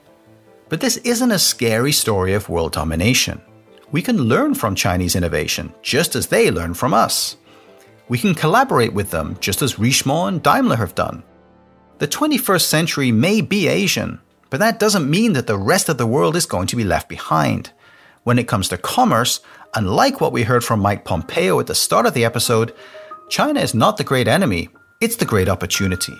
But 0.68 0.80
this 0.80 0.96
isn't 0.98 1.30
a 1.30 1.38
scary 1.38 1.92
story 1.92 2.34
of 2.34 2.48
world 2.48 2.72
domination. 2.72 3.40
We 3.92 4.02
can 4.02 4.16
learn 4.16 4.54
from 4.54 4.74
Chinese 4.74 5.14
innovation 5.14 5.72
just 5.82 6.16
as 6.16 6.26
they 6.26 6.50
learn 6.50 6.74
from 6.74 6.92
us. 6.92 7.36
We 8.08 8.18
can 8.18 8.34
collaborate 8.34 8.92
with 8.92 9.10
them 9.10 9.36
just 9.40 9.62
as 9.62 9.78
Richemont 9.78 10.28
and 10.28 10.42
Daimler 10.42 10.76
have 10.76 10.94
done. 10.94 11.22
The 11.98 12.08
21st 12.08 12.62
century 12.62 13.12
may 13.12 13.40
be 13.40 13.68
Asian, 13.68 14.20
but 14.50 14.60
that 14.60 14.78
doesn't 14.78 15.08
mean 15.08 15.32
that 15.32 15.46
the 15.46 15.56
rest 15.56 15.88
of 15.88 15.96
the 15.98 16.06
world 16.06 16.36
is 16.36 16.46
going 16.46 16.66
to 16.68 16.76
be 16.76 16.84
left 16.84 17.08
behind. 17.08 17.72
When 18.24 18.38
it 18.38 18.48
comes 18.48 18.68
to 18.68 18.78
commerce, 18.78 19.40
unlike 19.74 20.20
what 20.20 20.32
we 20.32 20.42
heard 20.42 20.64
from 20.64 20.80
Mike 20.80 21.04
Pompeo 21.04 21.58
at 21.60 21.66
the 21.66 21.74
start 21.74 22.06
of 22.06 22.14
the 22.14 22.24
episode, 22.24 22.74
China 23.28 23.60
is 23.60 23.74
not 23.74 23.96
the 23.96 24.04
great 24.04 24.28
enemy, 24.28 24.68
it's 25.00 25.16
the 25.16 25.24
great 25.24 25.48
opportunity. 25.48 26.18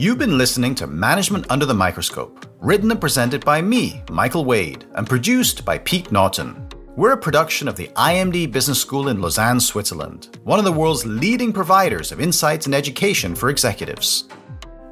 You've 0.00 0.16
been 0.16 0.38
listening 0.38 0.74
to 0.76 0.86
Management 0.86 1.44
Under 1.50 1.66
the 1.66 1.74
Microscope, 1.74 2.46
written 2.58 2.90
and 2.90 2.98
presented 2.98 3.44
by 3.44 3.60
me, 3.60 4.02
Michael 4.10 4.46
Wade, 4.46 4.86
and 4.94 5.06
produced 5.06 5.62
by 5.62 5.76
Pete 5.76 6.10
Naughton. 6.10 6.66
We're 6.96 7.12
a 7.12 7.18
production 7.18 7.68
of 7.68 7.76
the 7.76 7.88
IMD 7.88 8.50
Business 8.50 8.80
School 8.80 9.08
in 9.08 9.20
Lausanne, 9.20 9.60
Switzerland, 9.60 10.38
one 10.42 10.58
of 10.58 10.64
the 10.64 10.72
world's 10.72 11.04
leading 11.04 11.52
providers 11.52 12.12
of 12.12 12.20
insights 12.22 12.64
and 12.64 12.74
education 12.74 13.34
for 13.34 13.50
executives. 13.50 14.24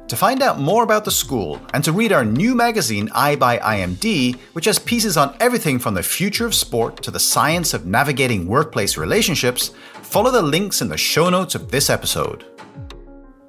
To 0.09 0.15
find 0.15 0.43
out 0.43 0.59
more 0.59 0.83
about 0.83 1.05
the 1.05 1.09
school 1.09 1.59
and 1.73 1.83
to 1.85 1.91
read 1.91 2.11
our 2.11 2.23
new 2.23 2.53
magazine, 2.53 3.09
I 3.11 3.35
by 3.35 3.57
IMD, 3.57 4.35
which 4.53 4.65
has 4.65 4.77
pieces 4.77 5.17
on 5.17 5.35
everything 5.39 5.79
from 5.79 5.95
the 5.95 6.03
future 6.03 6.45
of 6.45 6.53
sport 6.53 7.01
to 7.01 7.09
the 7.09 7.19
science 7.19 7.73
of 7.73 7.87
navigating 7.87 8.45
workplace 8.45 8.95
relationships, 8.95 9.71
follow 10.03 10.29
the 10.29 10.43
links 10.43 10.83
in 10.83 10.87
the 10.87 10.97
show 10.97 11.31
notes 11.31 11.55
of 11.55 11.71
this 11.71 11.89
episode. 11.89 12.45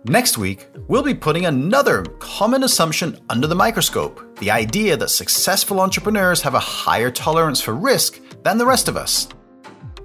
Next 0.05 0.39
week, 0.39 0.67
we'll 0.89 1.03
be 1.03 1.13
putting 1.13 1.45
another 1.45 2.03
common 2.21 2.65
assumption 2.65 3.19
under 3.29 3.47
the 3.47 3.55
microscope 3.55 4.39
the 4.39 4.51
idea 4.51 4.97
that 4.97 5.11
successful 5.11 5.79
entrepreneurs 5.79 6.41
have 6.41 6.55
a 6.55 6.59
higher 6.59 7.11
tolerance 7.11 7.61
for 7.61 7.75
risk 7.75 8.19
than 8.43 8.57
the 8.57 8.65
rest 8.65 8.89
of 8.89 8.97
us. 8.97 9.29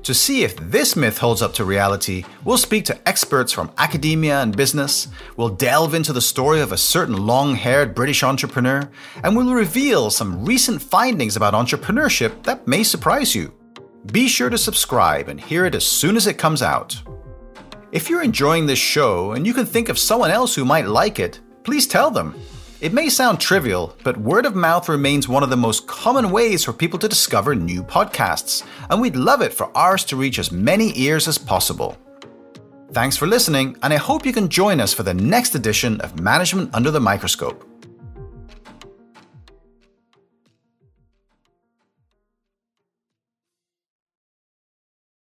To 0.03 0.13
see 0.13 0.43
if 0.43 0.58
this 0.58 0.97
myth 0.97 1.17
holds 1.17 1.41
up 1.41 1.53
to 1.53 1.63
reality, 1.63 2.25
we'll 2.43 2.58
speak 2.58 2.84
to 2.86 3.08
experts 3.08 3.53
from 3.53 3.71
academia 3.77 4.41
and 4.41 4.55
business, 4.55 5.08
we'll 5.38 5.47
delve 5.47 5.93
into 5.93 6.12
the 6.12 6.21
story 6.21 6.60
of 6.60 6.73
a 6.73 6.77
certain 6.77 7.25
long 7.25 7.55
haired 7.55 7.95
British 7.95 8.21
entrepreneur, 8.21 8.88
and 9.23 9.34
we'll 9.34 9.53
reveal 9.53 10.12
some 10.12 10.43
recent 10.43 10.81
findings 10.81 11.38
about 11.38 11.53
entrepreneurship 11.53 12.43
that 12.43 12.67
may 12.67 12.84
surprise 12.84 13.34
you. 13.34 13.53
Be 14.12 14.27
sure 14.27 14.49
to 14.49 14.58
subscribe 14.58 15.29
and 15.29 15.39
hear 15.39 15.65
it 15.65 15.73
as 15.73 15.86
soon 15.86 16.17
as 16.17 16.27
it 16.27 16.38
comes 16.38 16.62
out. 16.62 17.01
If 17.95 18.10
you're 18.10 18.23
enjoying 18.23 18.65
this 18.65 18.77
show 18.77 19.31
and 19.31 19.47
you 19.47 19.53
can 19.53 19.65
think 19.65 19.88
of 19.88 19.97
someone 19.97 20.29
else 20.29 20.53
who 20.53 20.65
might 20.65 20.86
like 20.86 21.17
it, 21.17 21.39
please 21.63 21.88
tell 21.88 22.12
them. 22.12 22.36
It 22.81 22.91
may 22.91 23.08
sound 23.08 23.39
trivial, 23.39 23.95
but 24.03 24.17
word 24.17 24.45
of 24.45 24.53
mouth 24.53 24.89
remains 24.89 25.29
one 25.29 25.43
of 25.43 25.49
the 25.49 25.55
most 25.55 25.88
common 25.88 26.29
ways 26.29 26.62
for 26.62 26.73
people 26.73 26.99
to 26.99 27.08
discover 27.08 27.55
new 27.55 27.81
podcasts, 27.84 28.65
and 28.89 28.99
we'd 28.99 29.15
love 29.15 29.41
it 29.41 29.53
for 29.53 29.71
ours 29.77 30.03
to 30.05 30.17
reach 30.17 30.39
as 30.39 30.51
many 30.51 30.91
ears 30.99 31.25
as 31.29 31.38
possible. 31.38 31.97
Thanks 32.91 33.15
for 33.15 33.27
listening, 33.27 33.77
and 33.81 33.93
I 33.93 33.97
hope 33.97 34.25
you 34.25 34.34
can 34.34 34.49
join 34.49 34.81
us 34.81 34.93
for 34.93 35.03
the 35.03 35.13
next 35.13 35.55
edition 35.55 36.01
of 36.01 36.19
Management 36.19 36.75
Under 36.75 36.91
the 36.91 36.99
Microscope. 36.99 37.63